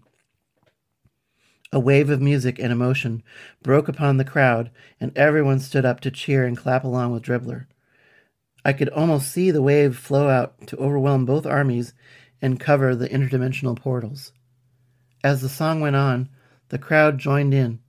A 1.71 1.79
wave 1.79 2.09
of 2.09 2.21
music 2.21 2.57
and 2.57 2.71
emotion 2.71 3.21
broke 3.61 3.88
upon 3.88 4.17
the 4.17 4.25
crowd, 4.25 4.71
and 4.99 5.15
everyone 5.15 5.59
stood 5.59 5.85
up 5.85 5.99
to 6.01 6.11
cheer 6.11 6.45
and 6.45 6.57
clap 6.57 6.83
along 6.83 7.11
with 7.11 7.23
Dribbler. 7.23 7.67
I 8.65 8.73
could 8.73 8.89
almost 8.89 9.31
see 9.31 9.51
the 9.51 9.61
wave 9.61 9.95
flow 9.95 10.27
out 10.29 10.67
to 10.67 10.77
overwhelm 10.77 11.25
both 11.25 11.45
armies 11.45 11.93
and 12.41 12.59
cover 12.59 12.95
the 12.95 13.07
interdimensional 13.09 13.75
portals. 13.75 14.31
As 15.23 15.41
the 15.41 15.49
song 15.49 15.79
went 15.79 15.95
on, 15.95 16.29
the 16.69 16.79
crowd 16.79 17.17
joined 17.19 17.53
in, 17.53 17.79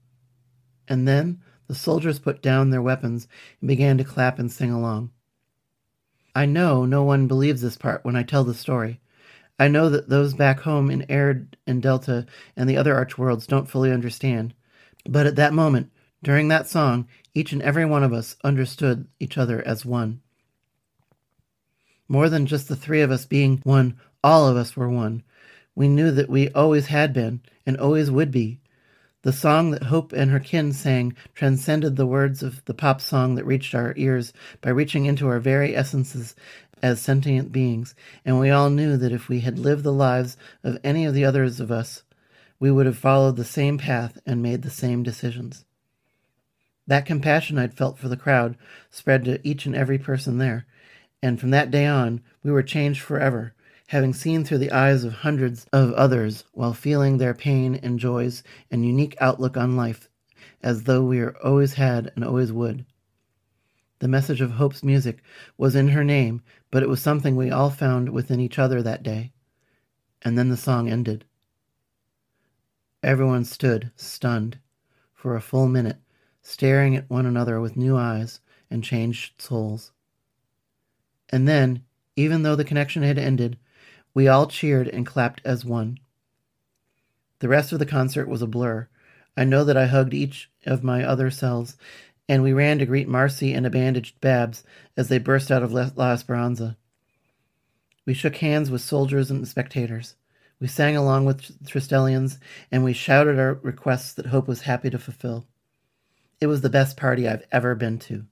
and 0.87 1.07
then 1.07 1.41
the 1.67 1.75
soldiers 1.75 2.19
put 2.19 2.41
down 2.41 2.69
their 2.69 2.81
weapons 2.81 3.27
and 3.59 3.67
began 3.67 3.97
to 3.97 4.03
clap 4.03 4.37
and 4.37 4.51
sing 4.51 4.71
along. 4.71 5.09
I 6.35 6.45
know 6.45 6.85
no 6.85 7.03
one 7.03 7.27
believes 7.27 7.61
this 7.61 7.77
part 7.77 8.05
when 8.05 8.15
I 8.15 8.23
tell 8.23 8.43
the 8.43 8.53
story, 8.53 8.99
I 9.61 9.67
know 9.67 9.89
that 9.89 10.09
those 10.09 10.33
back 10.33 10.61
home 10.61 10.89
in 10.89 11.05
Aird 11.07 11.55
and 11.67 11.83
Delta 11.83 12.25
and 12.57 12.67
the 12.67 12.77
other 12.77 12.95
arch 12.95 13.19
worlds 13.19 13.45
don't 13.45 13.69
fully 13.69 13.91
understand. 13.91 14.55
But 15.07 15.27
at 15.27 15.35
that 15.35 15.53
moment, 15.53 15.91
during 16.23 16.47
that 16.47 16.67
song, 16.67 17.07
each 17.35 17.53
and 17.53 17.61
every 17.61 17.85
one 17.85 18.01
of 18.01 18.11
us 18.11 18.35
understood 18.43 19.07
each 19.19 19.37
other 19.37 19.61
as 19.63 19.85
one. 19.85 20.21
More 22.07 22.27
than 22.27 22.47
just 22.47 22.69
the 22.69 22.75
three 22.75 23.01
of 23.01 23.11
us 23.11 23.27
being 23.27 23.61
one, 23.63 23.99
all 24.23 24.47
of 24.47 24.57
us 24.57 24.75
were 24.75 24.89
one. 24.89 25.21
We 25.75 25.87
knew 25.87 26.09
that 26.09 26.27
we 26.27 26.49
always 26.49 26.87
had 26.87 27.13
been 27.13 27.41
and 27.63 27.77
always 27.77 28.09
would 28.09 28.31
be. 28.31 28.61
The 29.21 29.31
song 29.31 29.69
that 29.69 29.83
Hope 29.83 30.11
and 30.11 30.31
her 30.31 30.39
kin 30.39 30.73
sang 30.73 31.15
transcended 31.35 31.97
the 31.97 32.07
words 32.07 32.41
of 32.41 32.65
the 32.65 32.73
pop 32.73 32.99
song 32.99 33.35
that 33.35 33.45
reached 33.45 33.75
our 33.75 33.93
ears 33.95 34.33
by 34.61 34.71
reaching 34.71 35.05
into 35.05 35.27
our 35.27 35.39
very 35.39 35.75
essences 35.75 36.35
as 36.81 36.99
sentient 36.99 37.51
beings, 37.51 37.95
and 38.25 38.39
we 38.39 38.49
all 38.49 38.69
knew 38.69 38.97
that 38.97 39.11
if 39.11 39.29
we 39.29 39.41
had 39.41 39.59
lived 39.59 39.83
the 39.83 39.93
lives 39.93 40.37
of 40.63 40.77
any 40.83 41.05
of 41.05 41.13
the 41.13 41.25
others 41.25 41.59
of 41.59 41.71
us, 41.71 42.03
we 42.59 42.71
would 42.71 42.85
have 42.85 42.97
followed 42.97 43.35
the 43.35 43.45
same 43.45 43.77
path 43.77 44.17
and 44.25 44.41
made 44.41 44.61
the 44.61 44.69
same 44.69 45.03
decisions. 45.03 45.65
That 46.87 47.05
compassion 47.05 47.57
I'd 47.57 47.73
felt 47.73 47.97
for 47.97 48.07
the 48.07 48.17
crowd 48.17 48.57
spread 48.89 49.25
to 49.25 49.45
each 49.47 49.65
and 49.65 49.75
every 49.75 49.97
person 49.97 50.37
there, 50.37 50.65
and 51.21 51.39
from 51.39 51.51
that 51.51 51.71
day 51.71 51.85
on, 51.85 52.21
we 52.43 52.51
were 52.51 52.63
changed 52.63 53.01
forever, 53.01 53.53
having 53.87 54.13
seen 54.13 54.43
through 54.43 54.57
the 54.57 54.71
eyes 54.71 55.03
of 55.03 55.13
hundreds 55.13 55.65
of 55.73 55.93
others 55.93 56.43
while 56.53 56.73
feeling 56.73 57.17
their 57.17 57.33
pain 57.33 57.75
and 57.75 57.99
joys 57.99 58.43
and 58.69 58.85
unique 58.85 59.15
outlook 59.19 59.57
on 59.57 59.75
life 59.75 60.07
as 60.63 60.83
though 60.83 61.03
we 61.03 61.25
always 61.25 61.73
had 61.73 62.11
and 62.15 62.23
always 62.23 62.51
would. 62.51 62.85
The 64.01 64.07
message 64.07 64.41
of 64.41 64.53
Hope's 64.53 64.81
music 64.81 65.21
was 65.59 65.75
in 65.75 65.89
her 65.89 66.03
name, 66.03 66.41
but 66.71 66.81
it 66.81 66.89
was 66.89 66.99
something 66.99 67.35
we 67.35 67.51
all 67.51 67.69
found 67.69 68.09
within 68.09 68.39
each 68.39 68.57
other 68.57 68.81
that 68.81 69.03
day. 69.03 69.31
And 70.23 70.35
then 70.35 70.49
the 70.49 70.57
song 70.57 70.89
ended. 70.89 71.23
Everyone 73.03 73.45
stood, 73.45 73.91
stunned, 73.95 74.57
for 75.13 75.35
a 75.35 75.41
full 75.41 75.67
minute, 75.67 75.99
staring 76.41 76.95
at 76.95 77.11
one 77.11 77.27
another 77.27 77.61
with 77.61 77.77
new 77.77 77.95
eyes 77.95 78.39
and 78.71 78.83
changed 78.83 79.39
souls. 79.39 79.91
And 81.29 81.47
then, 81.47 81.83
even 82.15 82.41
though 82.41 82.55
the 82.55 82.65
connection 82.65 83.03
had 83.03 83.19
ended, 83.19 83.59
we 84.15 84.27
all 84.27 84.47
cheered 84.47 84.87
and 84.87 85.05
clapped 85.05 85.41
as 85.45 85.63
one. 85.63 85.99
The 87.37 87.49
rest 87.49 87.71
of 87.71 87.77
the 87.77 87.85
concert 87.85 88.27
was 88.27 88.41
a 88.41 88.47
blur. 88.47 88.87
I 89.37 89.43
know 89.43 89.63
that 89.63 89.77
I 89.77 89.85
hugged 89.85 90.15
each 90.15 90.49
of 90.65 90.83
my 90.83 91.03
other 91.03 91.29
selves 91.29 91.77
and 92.31 92.41
we 92.43 92.53
ran 92.53 92.79
to 92.79 92.85
greet 92.85 93.09
Marcy 93.09 93.53
and 93.53 93.65
a 93.65 93.69
bandaged 93.69 94.21
Babs 94.21 94.63
as 94.95 95.09
they 95.09 95.17
burst 95.17 95.51
out 95.51 95.63
of 95.63 95.73
La 95.73 96.13
Esperanza. 96.13 96.77
We 98.05 98.13
shook 98.13 98.37
hands 98.37 98.71
with 98.71 98.79
soldiers 98.79 99.29
and 99.29 99.45
spectators. 99.45 100.15
We 100.57 100.67
sang 100.67 100.95
along 100.95 101.25
with 101.25 101.61
Tristellians, 101.65 102.37
and 102.71 102.85
we 102.85 102.93
shouted 102.93 103.37
our 103.37 103.55
requests 103.55 104.13
that 104.13 104.27
Hope 104.27 104.47
was 104.47 104.61
happy 104.61 104.89
to 104.91 104.97
fulfill. 104.97 105.45
It 106.39 106.47
was 106.47 106.61
the 106.61 106.69
best 106.69 106.95
party 106.95 107.27
I've 107.27 107.43
ever 107.51 107.75
been 107.75 107.99
to. 107.99 108.23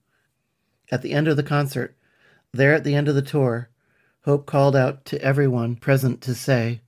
At 0.90 1.02
the 1.02 1.12
end 1.12 1.28
of 1.28 1.36
the 1.36 1.44
concert, 1.44 1.98
there 2.54 2.74
at 2.74 2.86
the 2.86 2.96
end 2.96 3.10
of 3.10 3.16
the 3.16 3.22
tour, 3.22 3.70
Hope 4.24 4.46
called 4.46 4.78
out 4.78 5.04
to 5.08 5.22
everyone 5.22 5.76
present 5.76 6.22
to 6.22 6.34
say, 6.34 6.80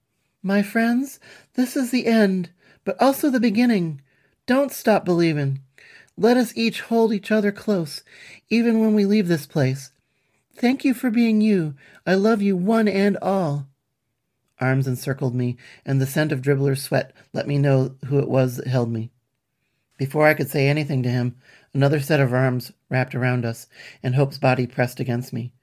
My 0.41 0.61
friends, 0.63 1.19
this 1.55 1.75
is 1.75 1.91
the 1.91 2.05
end, 2.05 2.51
but 2.85 2.95
also 3.01 3.29
the 3.29 3.41
beginning. 3.41 3.99
Don't 4.45 4.71
stop 4.71 5.03
believing. 5.03 5.59
Let 6.17 6.37
us 6.37 6.55
each 6.55 6.81
hold 6.81 7.13
each 7.13 7.31
other 7.31 7.51
close, 7.51 8.03
even 8.49 8.79
when 8.79 8.93
we 8.93 9.05
leave 9.05 9.27
this 9.27 9.45
place. 9.45 9.91
Thank 10.55 10.83
you 10.83 10.93
for 10.93 11.09
being 11.09 11.41
you. 11.41 11.75
I 12.05 12.15
love 12.15 12.41
you 12.41 12.55
one 12.55 12.87
and 12.87 13.17
all. 13.21 13.67
Arms 14.59 14.87
encircled 14.87 15.33
me, 15.33 15.57
and 15.85 15.99
the 15.99 16.05
scent 16.05 16.31
of 16.31 16.41
Dribbler's 16.41 16.83
sweat 16.83 17.13
let 17.33 17.47
me 17.47 17.57
know 17.57 17.95
who 18.05 18.19
it 18.19 18.29
was 18.29 18.57
that 18.57 18.67
held 18.67 18.91
me. 18.91 19.09
Before 19.97 20.27
I 20.27 20.33
could 20.33 20.49
say 20.49 20.67
anything 20.67 21.01
to 21.03 21.09
him, 21.09 21.35
another 21.73 21.99
set 21.99 22.19
of 22.19 22.33
arms 22.33 22.71
wrapped 22.89 23.15
around 23.15 23.45
us, 23.45 23.67
and 24.03 24.15
Hope's 24.15 24.37
body 24.37 24.67
pressed 24.67 24.99
against 24.99 25.33
me. 25.33 25.53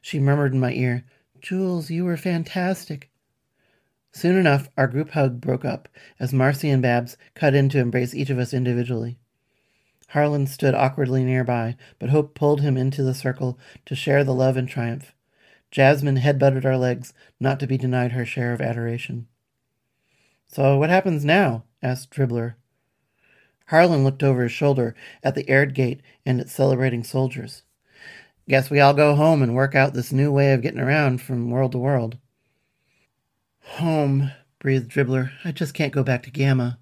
She 0.00 0.18
murmured 0.18 0.54
in 0.54 0.60
my 0.60 0.72
ear, 0.72 1.04
Jules, 1.40 1.90
you 1.90 2.04
were 2.04 2.16
fantastic. 2.16 3.10
Soon 4.12 4.36
enough, 4.36 4.68
our 4.76 4.86
group 4.86 5.10
hug 5.10 5.40
broke 5.40 5.64
up 5.64 5.88
as 6.18 6.32
Marcy 6.32 6.68
and 6.70 6.82
Babs 6.82 7.16
cut 7.34 7.54
in 7.54 7.68
to 7.70 7.78
embrace 7.78 8.14
each 8.14 8.30
of 8.30 8.38
us 8.38 8.52
individually. 8.52 9.18
Harlan 10.10 10.48
stood 10.48 10.74
awkwardly 10.74 11.22
nearby, 11.22 11.76
but 12.00 12.10
Hope 12.10 12.34
pulled 12.34 12.62
him 12.62 12.76
into 12.76 13.04
the 13.04 13.14
circle 13.14 13.56
to 13.86 13.94
share 13.94 14.24
the 14.24 14.34
love 14.34 14.56
and 14.56 14.68
triumph. 14.68 15.12
Jasmine 15.70 16.16
headbutted 16.16 16.64
our 16.64 16.76
legs, 16.76 17.12
not 17.38 17.60
to 17.60 17.66
be 17.68 17.78
denied 17.78 18.10
her 18.10 18.26
share 18.26 18.52
of 18.52 18.60
adoration. 18.60 19.28
So 20.48 20.76
what 20.78 20.90
happens 20.90 21.24
now? 21.24 21.62
asked 21.80 22.10
Dribbler. 22.10 22.54
Harlan 23.66 24.02
looked 24.02 24.24
over 24.24 24.42
his 24.42 24.50
shoulder 24.50 24.96
at 25.22 25.36
the 25.36 25.48
Aird 25.48 25.74
gate 25.74 26.00
and 26.26 26.40
its 26.40 26.50
celebrating 26.50 27.04
soldiers. 27.04 27.62
Guess 28.48 28.68
we 28.68 28.80
all 28.80 28.94
go 28.94 29.14
home 29.14 29.42
and 29.42 29.54
work 29.54 29.76
out 29.76 29.94
this 29.94 30.12
new 30.12 30.32
way 30.32 30.52
of 30.52 30.60
getting 30.60 30.80
around 30.80 31.22
from 31.22 31.52
world 31.52 31.70
to 31.70 31.78
world. 31.78 32.18
Home, 33.76 34.32
breathed 34.58 34.90
Dribbler. 34.90 35.30
I 35.44 35.52
just 35.52 35.72
can't 35.72 35.92
go 35.92 36.02
back 36.02 36.24
to 36.24 36.32
Gamma. 36.32 36.80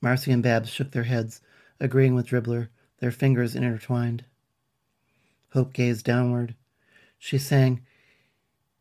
Marcy 0.00 0.32
and 0.32 0.42
Babs 0.42 0.70
shook 0.70 0.92
their 0.92 1.02
heads 1.02 1.42
agreeing 1.80 2.14
with 2.14 2.26
Dribbler, 2.26 2.68
their 2.98 3.10
fingers 3.10 3.56
intertwined. 3.56 4.24
Hope 5.52 5.72
gazed 5.72 6.04
downward. 6.04 6.54
She 7.18 7.38
sang, 7.38 7.80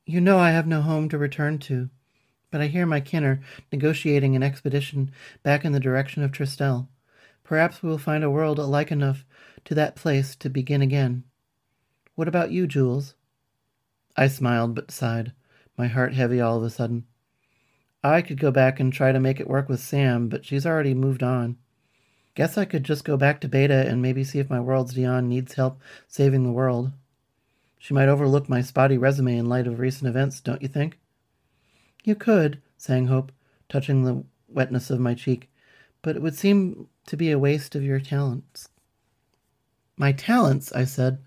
You 0.06 0.22
know 0.22 0.38
I 0.38 0.52
have 0.52 0.68
no 0.68 0.82
home 0.82 1.10
to 1.10 1.18
return 1.18 1.58
to, 1.60 1.90
but 2.52 2.62
I 2.62 2.68
hear 2.68 2.86
my 2.86 3.00
kin 3.00 3.24
are 3.24 3.42
negotiating 3.72 4.36
an 4.36 4.44
expedition 4.44 5.12
back 5.44 5.66
in 5.66 5.72
the 5.72 5.80
direction 5.80 6.24
of 6.24 6.32
Tristel. 6.32 6.88
Perhaps 7.44 7.82
we 7.82 7.90
will 7.90 7.98
find 7.98 8.24
a 8.24 8.30
world 8.30 8.60
alike 8.60 8.92
enough 8.92 9.26
to 9.66 9.74
that 9.76 9.96
place 9.96 10.36
to 10.36 10.50
begin 10.50 10.82
again. 10.82 11.24
What 12.16 12.28
about 12.28 12.52
you, 12.52 12.68
Jules? 12.68 13.16
I 14.16 14.28
smiled 14.28 14.76
but 14.76 14.92
sighed, 14.92 15.32
my 15.78 15.88
heart 15.88 16.14
heavy 16.14 16.42
all 16.42 16.58
of 16.58 16.64
a 16.64 16.70
sudden. 16.70 17.06
I 18.04 18.22
could 18.22 18.40
go 18.40 18.52
back 18.52 18.80
and 18.80 18.94
try 18.94 19.12
to 19.12 19.20
make 19.20 19.40
it 19.40 19.50
work 19.50 19.70
with 19.70 19.80
Sam, 19.80 20.30
but 20.30 20.46
she's 20.46 20.66
already 20.66 20.94
moved 20.94 21.24
on. 21.24 21.58
Guess 22.36 22.58
I 22.58 22.66
could 22.66 22.84
just 22.84 23.04
go 23.04 23.18
back 23.18 23.42
to 23.42 23.48
Beta 23.48 23.88
and 23.88 24.02
maybe 24.02 24.24
see 24.24 24.40
if 24.40 24.50
my 24.50 24.60
world's 24.60 24.94
Dion 24.94 25.28
needs 25.28 25.56
help 25.56 25.80
saving 26.08 26.44
the 26.44 26.52
world. 26.52 26.92
She 27.78 27.94
might 27.94 28.10
overlook 28.10 28.48
my 28.48 28.62
spotty 28.62 28.98
resume 28.98 29.38
in 29.38 29.48
light 29.48 29.68
of 29.68 29.80
recent 29.80 30.08
events, 30.08 30.40
don't 30.42 30.62
you 30.62 30.68
think? 30.68 31.00
You 32.04 32.16
could, 32.16 32.62
sang 32.78 33.08
Hope, 33.08 33.32
touching 33.68 34.04
the 34.04 34.24
wetness 34.48 34.90
of 34.90 35.00
my 35.00 35.14
cheek, 35.14 35.50
but 36.02 36.16
it 36.16 36.22
would 36.22 36.36
seem 36.36 36.88
to 37.08 37.18
be 37.18 37.32
a 37.32 37.40
waste 37.40 37.76
of 37.76 37.84
your 37.84 38.00
talents. 38.00 38.70
My 39.98 40.12
talents, 40.12 40.72
I 40.72 40.86
said. 40.86 41.20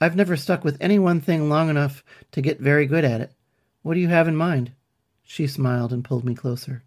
I've 0.00 0.14
never 0.14 0.36
stuck 0.36 0.62
with 0.62 0.76
any 0.80 0.98
one 0.98 1.20
thing 1.20 1.48
long 1.48 1.68
enough 1.68 2.04
to 2.32 2.40
get 2.40 2.60
very 2.60 2.86
good 2.86 3.04
at 3.04 3.20
it. 3.20 3.32
What 3.82 3.94
do 3.94 4.00
you 4.00 4.08
have 4.08 4.28
in 4.28 4.36
mind? 4.36 4.72
She 5.24 5.46
smiled 5.46 5.92
and 5.92 6.04
pulled 6.04 6.24
me 6.24 6.34
closer. 6.34 6.84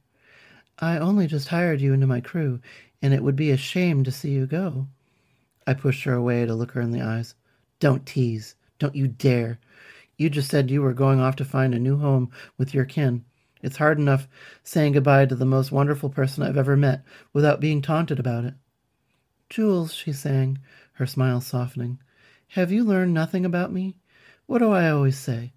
I 0.82 0.98
only 0.98 1.28
just 1.28 1.50
hired 1.50 1.80
you 1.80 1.94
into 1.94 2.08
my 2.08 2.22
crew, 2.22 2.60
and 3.04 3.14
it 3.14 3.22
would 3.22 3.36
be 3.36 3.52
a 3.52 3.58
shame 3.58 4.04
to 4.04 4.12
see 4.12 4.32
you 4.32 4.48
go. 4.48 4.88
I 5.68 5.76
pushed 5.76 6.04
her 6.06 6.14
away 6.14 6.44
to 6.48 6.56
look 6.56 6.72
her 6.72 6.82
in 6.82 6.90
the 6.90 7.02
eyes. 7.02 7.36
Don't 7.80 8.04
tease. 8.04 8.56
Don't 8.80 8.96
you 8.96 9.08
dare. 9.08 9.60
You 10.18 10.32
just 10.32 10.50
said 10.50 10.72
you 10.72 10.82
were 10.82 10.94
going 10.94 11.20
off 11.20 11.36
to 11.36 11.46
find 11.46 11.76
a 11.76 11.80
new 11.80 11.98
home 11.98 12.32
with 12.58 12.74
your 12.74 12.86
kin. 12.86 13.24
It's 13.62 13.78
hard 13.78 14.00
enough 14.00 14.28
saying 14.64 14.94
goodbye 14.94 15.28
to 15.28 15.36
the 15.36 15.46
most 15.46 15.72
wonderful 15.72 16.10
person 16.10 16.42
I've 16.42 16.58
ever 16.58 16.76
met 16.76 17.04
without 17.32 17.60
being 17.60 17.84
taunted 17.84 18.20
about 18.20 18.46
it. 18.46 18.56
Jules, 19.50 19.94
she 19.94 20.12
sang, 20.12 20.58
her 20.94 21.06
smile 21.06 21.42
softening, 21.42 22.00
have 22.50 22.72
you 22.72 22.84
learned 22.84 23.14
nothing 23.14 23.46
about 23.46 23.72
me? 23.72 23.98
What 24.48 24.60
do 24.60 24.72
I 24.72 24.90
always 24.90 25.18
say? 25.18 25.54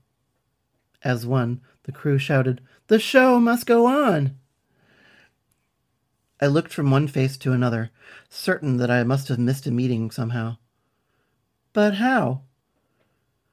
As 1.02 1.26
one, 1.26 1.62
the 1.84 1.92
crew 1.92 2.18
shouted, 2.18 2.60
The 2.88 2.98
show 2.98 3.40
must 3.40 3.66
go 3.66 3.86
on! 3.86 4.38
I 6.44 6.48
looked 6.48 6.74
from 6.74 6.90
one 6.90 7.08
face 7.08 7.38
to 7.38 7.52
another, 7.52 7.90
certain 8.28 8.76
that 8.76 8.90
I 8.90 9.02
must 9.02 9.28
have 9.28 9.38
missed 9.38 9.66
a 9.66 9.70
meeting 9.70 10.10
somehow. 10.10 10.58
But 11.72 11.94
how? 11.94 12.42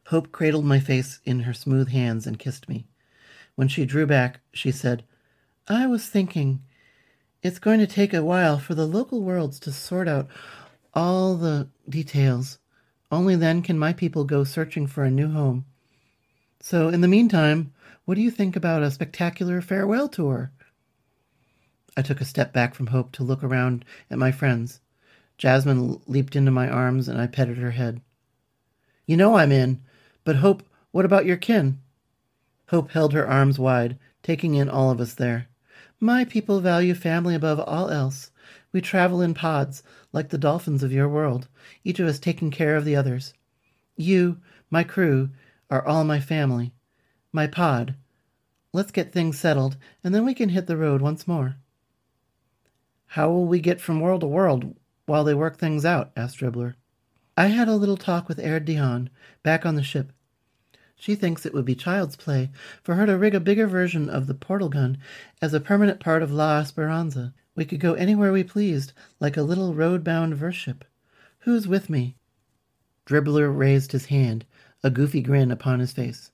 Hope 0.08 0.34
cradled 0.34 0.66
my 0.66 0.82
face 0.82 1.22
in 1.24 1.44
her 1.44 1.54
smooth 1.54 1.88
hands 1.88 2.28
and 2.28 2.38
kissed 2.38 2.68
me. 2.68 2.88
When 3.56 3.70
she 3.70 3.86
drew 3.86 4.06
back, 4.06 4.42
she 4.52 4.74
said, 4.74 5.06
I 5.70 5.88
was 5.88 6.10
thinking 6.10 6.64
it's 7.42 7.60
going 7.60 7.80
to 7.80 7.88
take 7.88 8.14
a 8.14 8.26
while 8.26 8.60
for 8.60 8.76
the 8.76 8.86
local 8.86 9.22
worlds 9.22 9.58
to 9.62 9.72
sort 9.72 10.10
out 10.10 10.28
all 10.94 11.38
the 11.38 11.70
details. 11.88 12.60
Only 13.10 13.38
then 13.38 13.62
can 13.62 13.80
my 13.80 13.94
people 13.94 14.26
go 14.26 14.44
searching 14.44 14.86
for 14.86 15.06
a 15.06 15.10
new 15.10 15.32
home. 15.32 15.64
So, 16.60 16.90
in 16.90 17.00
the 17.00 17.08
meantime, 17.08 17.72
what 18.04 18.16
do 18.16 18.22
you 18.22 18.32
think 18.32 18.58
about 18.58 18.84
a 18.84 18.92
spectacular 18.92 19.62
farewell 19.62 20.10
tour? 20.10 20.52
I 21.98 22.02
took 22.02 22.22
a 22.22 22.26
step 22.26 22.54
back 22.54 22.74
from 22.74 22.88
Hope 22.88 23.12
to 23.14 23.24
look 23.24 23.44
around 23.44 23.84
at 24.10 24.18
my 24.18 24.32
friends. 24.32 24.80
Jasmine 25.38 26.00
leaped 26.08 26.36
into 26.36 26.52
my 26.52 26.70
arms 26.70 27.10
and 27.10 27.20
I 27.20 27.28
petted 27.28 27.58
her 27.58 27.72
head. 27.72 28.02
You 29.06 29.18
know 29.18 29.36
I'm 29.36 29.52
in, 29.52 29.82
but 30.24 30.38
Hope, 30.38 30.64
what 30.92 31.04
about 31.04 31.26
your 31.26 31.36
kin? 31.36 31.80
Hope 32.70 32.92
held 32.92 33.12
her 33.12 33.28
arms 33.28 33.60
wide, 33.60 33.98
taking 34.24 34.56
in 34.56 34.70
all 34.70 34.90
of 34.90 35.02
us 35.02 35.14
there. 35.14 35.48
My 36.00 36.24
people 36.24 36.62
value 36.62 36.94
family 36.94 37.36
above 37.36 37.60
all 37.60 37.90
else. 37.90 38.32
We 38.72 38.80
travel 38.80 39.22
in 39.22 39.34
pods, 39.34 39.84
like 40.14 40.30
the 40.30 40.38
dolphins 40.38 40.84
of 40.84 40.94
your 40.94 41.10
world, 41.10 41.50
each 41.84 42.00
of 42.00 42.08
us 42.08 42.20
taking 42.20 42.52
care 42.52 42.78
of 42.78 42.86
the 42.86 42.96
others. 42.96 43.34
You, 43.98 44.38
my 44.70 44.84
crew, 44.84 45.30
are 45.70 45.86
all 45.86 46.06
my 46.06 46.22
family. 46.22 46.72
My 47.34 47.48
pod. 47.48 47.96
Let's 48.72 48.92
get 48.92 49.12
things 49.12 49.38
settled, 49.38 49.76
and 50.04 50.16
then 50.16 50.24
we 50.24 50.34
can 50.34 50.50
hit 50.50 50.68
the 50.68 50.78
road 50.78 51.02
once 51.02 51.28
more. 51.28 51.58
How 53.16 53.30
will 53.30 53.46
we 53.46 53.60
get 53.60 53.82
from 53.82 54.00
world 54.00 54.22
to 54.22 54.28
world 54.28 54.74
while 55.06 55.26
they 55.26 55.34
work 55.34 55.58
things 55.58 55.84
out? 55.84 56.14
asked 56.16 56.38
Dribbler. 56.38 56.76
I 57.36 57.48
had 57.48 57.68
a 57.68 57.76
little 57.76 57.98
talk 57.98 58.30
with 58.30 58.40
Erd 58.40 58.64
Dion, 58.64 59.10
back 59.44 59.66
on 59.66 59.76
the 59.76 59.84
ship. 59.84 60.14
She 60.96 61.16
thinks 61.16 61.46
it 61.46 61.54
would 61.54 61.66
be 61.66 61.76
child's 61.76 62.16
play 62.16 62.52
for 62.82 62.96
her 62.96 63.06
to 63.06 63.18
rig 63.18 63.36
a 63.36 63.42
bigger 63.42 63.68
version 63.68 64.10
of 64.10 64.28
the 64.28 64.34
portal 64.34 64.70
gun 64.70 64.98
as 65.42 65.54
a 65.54 65.60
permanent 65.60 66.00
part 66.00 66.24
of 66.24 66.32
La 66.32 66.60
Esperanza. 66.60 67.34
We 67.54 67.66
could 67.66 67.82
go 67.82 67.96
anywhere 67.96 68.32
we 68.32 68.46
pleased, 68.46 68.94
like 69.20 69.36
a 69.36 69.44
little 69.44 69.74
road-bound 69.74 70.38
vership. 70.38 70.84
Who's 71.40 71.68
with 71.68 71.90
me? 71.90 72.16
Dribbler 73.06 73.52
raised 73.54 73.92
his 73.92 74.06
hand, 74.06 74.46
a 74.86 74.90
goofy 74.90 75.22
grin 75.22 75.52
upon 75.52 75.82
his 75.82 75.92
face. 75.92 76.32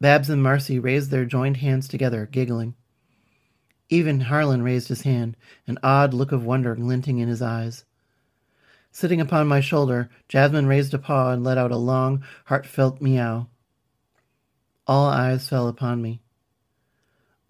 Babs 0.00 0.30
and 0.30 0.40
Marcy 0.40 0.78
raised 0.78 1.10
their 1.10 1.24
joined 1.24 1.56
hands 1.56 1.88
together, 1.88 2.26
giggling. 2.30 2.76
Even 3.88 4.20
Harlan 4.20 4.62
raised 4.62 4.88
his 4.88 5.02
hand, 5.02 5.36
an 5.66 5.78
odd 5.82 6.12
look 6.12 6.32
of 6.32 6.44
wonder 6.44 6.74
glinting 6.74 7.18
in 7.18 7.28
his 7.28 7.40
eyes. 7.40 7.84
Sitting 8.90 9.20
upon 9.20 9.46
my 9.46 9.60
shoulder, 9.60 10.08
Jasmine 10.28 10.66
raised 10.66 10.94
a 10.94 10.98
paw 10.98 11.30
and 11.30 11.44
let 11.44 11.58
out 11.58 11.70
a 11.70 11.76
long, 11.76 12.24
heartfelt 12.46 13.00
meow. 13.00 13.48
All 14.86 15.06
eyes 15.08 15.48
fell 15.48 15.68
upon 15.68 16.00
me. 16.00 16.20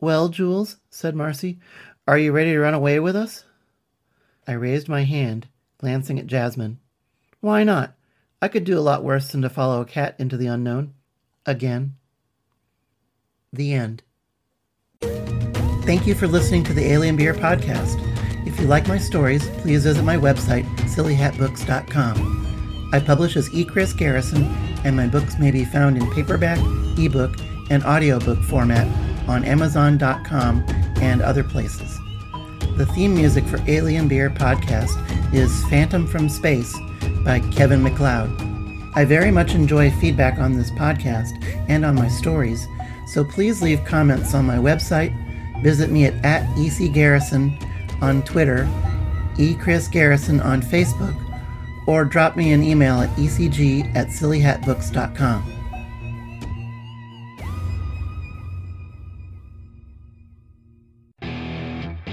Well, 0.00 0.28
Jules, 0.28 0.76
said 0.90 1.14
Marcy, 1.14 1.58
are 2.06 2.18
you 2.18 2.32
ready 2.32 2.52
to 2.52 2.58
run 2.58 2.74
away 2.74 3.00
with 3.00 3.16
us? 3.16 3.44
I 4.46 4.52
raised 4.52 4.88
my 4.88 5.04
hand, 5.04 5.48
glancing 5.78 6.18
at 6.18 6.26
Jasmine. 6.26 6.78
Why 7.40 7.64
not? 7.64 7.94
I 8.42 8.48
could 8.48 8.64
do 8.64 8.78
a 8.78 8.80
lot 8.80 9.04
worse 9.04 9.28
than 9.28 9.42
to 9.42 9.48
follow 9.48 9.80
a 9.80 9.86
cat 9.86 10.16
into 10.18 10.36
the 10.36 10.46
unknown. 10.46 10.94
Again. 11.46 11.96
The 13.52 13.72
end. 13.72 14.02
Thank 15.86 16.04
you 16.04 16.16
for 16.16 16.26
listening 16.26 16.64
to 16.64 16.72
the 16.72 16.84
Alien 16.84 17.14
Beer 17.14 17.32
Podcast. 17.32 18.02
If 18.44 18.58
you 18.58 18.66
like 18.66 18.88
my 18.88 18.98
stories, 18.98 19.48
please 19.58 19.84
visit 19.84 20.02
my 20.02 20.16
website, 20.16 20.64
sillyhatbooks.com. 20.78 22.90
I 22.92 22.98
publish 22.98 23.36
as 23.36 23.54
E. 23.54 23.64
Chris 23.64 23.92
Garrison, 23.92 24.46
and 24.84 24.96
my 24.96 25.06
books 25.06 25.38
may 25.38 25.52
be 25.52 25.64
found 25.64 25.96
in 25.96 26.10
paperback, 26.10 26.58
ebook, 26.98 27.36
and 27.70 27.84
audiobook 27.84 28.42
format 28.42 28.88
on 29.28 29.44
Amazon.com 29.44 30.64
and 31.00 31.22
other 31.22 31.44
places. 31.44 32.00
The 32.76 32.86
theme 32.86 33.14
music 33.14 33.44
for 33.44 33.60
Alien 33.68 34.08
Beer 34.08 34.28
Podcast 34.28 34.98
is 35.32 35.64
Phantom 35.66 36.04
from 36.04 36.28
Space 36.28 36.76
by 37.24 37.38
Kevin 37.52 37.84
MacLeod. 37.84 38.28
I 38.96 39.04
very 39.04 39.30
much 39.30 39.54
enjoy 39.54 39.92
feedback 39.92 40.40
on 40.40 40.56
this 40.56 40.72
podcast 40.72 41.40
and 41.68 41.84
on 41.84 41.94
my 41.94 42.08
stories, 42.08 42.66
so 43.06 43.24
please 43.24 43.62
leave 43.62 43.84
comments 43.84 44.34
on 44.34 44.46
my 44.46 44.56
website, 44.56 45.14
visit 45.62 45.90
me 45.90 46.06
at, 46.06 46.14
at 46.24 46.46
ecgarrison 46.56 47.62
on 48.02 48.22
Twitter, 48.22 48.68
echrisgarrison 49.36 50.44
on 50.44 50.62
Facebook, 50.62 51.14
or 51.86 52.04
drop 52.04 52.36
me 52.36 52.52
an 52.52 52.62
email 52.62 53.00
at 53.00 53.10
ecg 53.10 53.94
at 53.94 54.08
sillyhatbooks.com. 54.08 55.52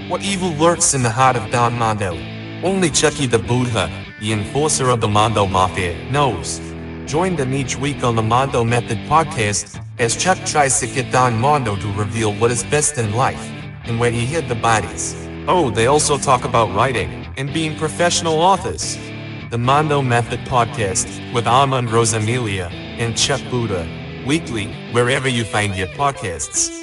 What 0.08 0.22
evil 0.22 0.50
lurks 0.50 0.94
in 0.94 1.02
the 1.02 1.10
heart 1.10 1.34
of 1.34 1.50
Don 1.50 1.76
Mondo? 1.76 2.16
Only 2.62 2.88
Chucky 2.88 3.26
the 3.26 3.38
Buddha, 3.38 3.90
the 4.20 4.32
enforcer 4.32 4.90
of 4.90 5.00
the 5.00 5.08
Mondo 5.08 5.46
Mafia, 5.46 6.08
knows. 6.10 6.60
Join 7.04 7.36
them 7.36 7.52
each 7.52 7.76
week 7.76 8.04
on 8.04 8.14
the 8.14 8.22
Mondo 8.22 8.64
Method 8.64 8.98
podcast 9.08 9.83
as 9.98 10.16
Chuck 10.16 10.38
tries 10.44 10.80
to 10.80 10.86
get 10.86 11.12
Don 11.12 11.38
Mondo 11.38 11.76
to 11.76 11.92
reveal 11.92 12.34
what 12.34 12.50
is 12.50 12.64
best 12.64 12.98
in 12.98 13.14
life 13.14 13.50
and 13.84 14.00
where 14.00 14.10
he 14.10 14.26
hid 14.26 14.48
the 14.48 14.54
bodies. 14.54 15.14
Oh, 15.46 15.70
they 15.70 15.86
also 15.86 16.18
talk 16.18 16.44
about 16.44 16.74
writing 16.74 17.26
and 17.36 17.52
being 17.52 17.76
professional 17.76 18.34
authors. 18.34 18.98
The 19.50 19.58
Mondo 19.58 20.02
Method 20.02 20.40
podcast 20.40 21.32
with 21.32 21.46
Armand 21.46 21.88
Rosamilia 21.88 22.72
and 22.72 23.16
Chuck 23.16 23.40
Buddha, 23.50 23.86
weekly, 24.26 24.72
wherever 24.92 25.28
you 25.28 25.44
find 25.44 25.76
your 25.76 25.88
podcasts. 25.88 26.80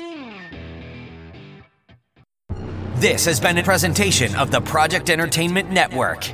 This 2.95 3.25
has 3.25 3.39
been 3.39 3.57
a 3.57 3.63
presentation 3.63 4.35
of 4.35 4.51
the 4.51 4.61
Project 4.61 5.09
Entertainment 5.09 5.71
Network. 5.71 6.31